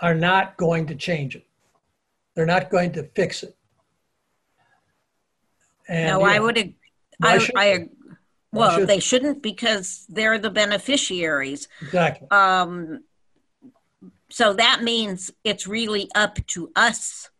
are 0.00 0.14
not 0.14 0.56
going 0.56 0.86
to 0.86 0.94
change 0.94 1.36
it. 1.36 1.46
They're 2.34 2.46
not 2.46 2.70
going 2.70 2.92
to 2.92 3.02
fix 3.14 3.42
it. 3.42 3.54
And, 5.88 6.18
no, 6.18 6.22
I 6.22 6.38
would. 6.38 6.74
I, 7.22 7.48
I, 7.56 7.88
well, 8.52 8.78
should, 8.78 8.88
they 8.88 9.00
shouldn't 9.00 9.42
because 9.42 10.06
they're 10.08 10.38
the 10.38 10.50
beneficiaries. 10.50 11.68
Exactly. 11.82 12.28
Um, 12.30 13.00
so 14.30 14.52
that 14.54 14.82
means 14.82 15.30
it's 15.44 15.66
really 15.66 16.10
up 16.14 16.38
to 16.48 16.70
us 16.76 17.30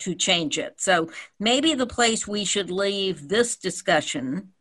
to 0.00 0.14
change 0.14 0.58
it. 0.58 0.80
So 0.80 1.10
maybe 1.38 1.74
the 1.74 1.86
place 1.86 2.26
we 2.26 2.44
should 2.44 2.70
leave 2.70 3.28
this 3.28 3.56
discussion 3.56 4.52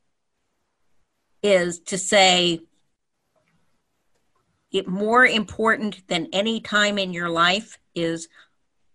is 1.41 1.79
to 1.79 1.97
say 1.97 2.61
it 4.71 4.87
more 4.87 5.25
important 5.25 6.07
than 6.07 6.27
any 6.33 6.59
time 6.59 6.97
in 6.97 7.13
your 7.13 7.29
life 7.29 7.77
is 7.95 8.27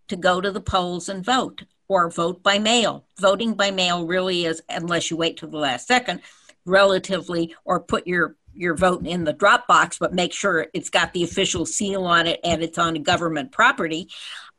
to 0.09 0.17
go 0.17 0.41
to 0.41 0.51
the 0.51 0.61
polls 0.61 1.09
and 1.09 1.25
vote 1.25 1.65
or 1.89 2.11
vote 2.11 2.43
by 2.43 2.59
mail. 2.59 3.07
Voting 3.21 3.55
by 3.55 3.71
mail 3.71 4.07
really 4.07 4.45
is, 4.45 4.63
unless 4.69 5.11
you 5.11 5.17
wait 5.17 5.39
till 5.39 5.49
the 5.51 5.59
last 5.59 5.89
second, 5.89 6.21
relatively, 6.65 7.55
or 7.65 7.81
put 7.81 8.07
your 8.07 8.37
your 8.55 8.75
vote 8.75 9.07
in 9.07 9.25
the 9.25 9.33
drop 9.33 9.67
box, 9.67 9.99
but 9.99 10.15
make 10.15 10.33
sure 10.33 10.69
it's 10.73 10.91
got 10.91 11.13
the 11.13 11.25
official 11.25 11.67
seal 11.67 12.05
on 12.05 12.27
it 12.27 12.41
and 12.45 12.63
it's 12.63 12.79
on 12.79 13.03
government 13.03 13.53
property. 13.53 14.09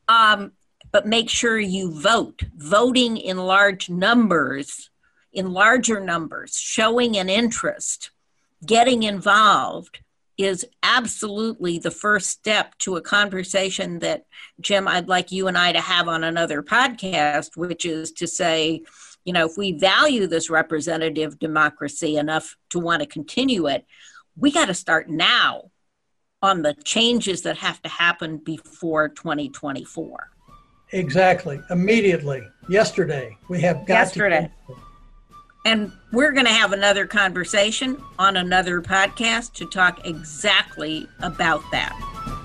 Um, 0.07 0.51
but 0.91 1.05
make 1.05 1.29
sure 1.29 1.57
you 1.57 1.91
vote. 1.99 2.43
Voting 2.55 3.17
in 3.17 3.37
large 3.37 3.89
numbers, 3.89 4.89
in 5.33 5.51
larger 5.51 5.99
numbers, 5.99 6.57
showing 6.57 7.17
an 7.17 7.29
interest, 7.29 8.11
getting 8.65 9.03
involved 9.03 9.99
is 10.37 10.65
absolutely 10.83 11.79
the 11.79 11.91
first 11.91 12.29
step 12.29 12.77
to 12.77 12.97
a 12.97 13.01
conversation 13.01 13.99
that, 13.99 14.25
Jim, 14.59 14.87
I'd 14.87 15.07
like 15.07 15.31
you 15.31 15.47
and 15.47 15.57
I 15.57 15.71
to 15.71 15.79
have 15.79 16.07
on 16.07 16.23
another 16.23 16.61
podcast, 16.61 17.55
which 17.55 17.85
is 17.85 18.11
to 18.13 18.27
say, 18.27 18.83
you 19.25 19.33
know, 19.33 19.45
if 19.45 19.57
we 19.57 19.73
value 19.73 20.27
this 20.27 20.49
representative 20.49 21.37
democracy 21.39 22.17
enough 22.17 22.55
to 22.69 22.79
want 22.79 23.01
to 23.01 23.07
continue 23.07 23.67
it, 23.67 23.85
we 24.37 24.51
got 24.51 24.67
to 24.67 24.73
start 24.73 25.09
now 25.09 25.71
on 26.41 26.61
the 26.61 26.75
changes 26.83 27.41
that 27.41 27.57
have 27.57 27.81
to 27.81 27.89
happen 27.89 28.37
before 28.37 29.09
2024. 29.09 30.29
Exactly. 30.91 31.59
Immediately. 31.71 32.43
Yesterday. 32.69 33.35
We 33.49 33.59
have 33.61 33.77
got 33.87 33.95
Yesterday. 33.95 34.51
To- 34.67 34.75
and 35.65 35.91
we're 36.11 36.31
going 36.31 36.45
to 36.45 36.53
have 36.53 36.73
another 36.73 37.07
conversation 37.07 37.99
on 38.19 38.37
another 38.37 38.81
podcast 38.81 39.53
to 39.53 39.65
talk 39.65 40.05
exactly 40.05 41.07
about 41.21 41.63
that. 41.71 42.44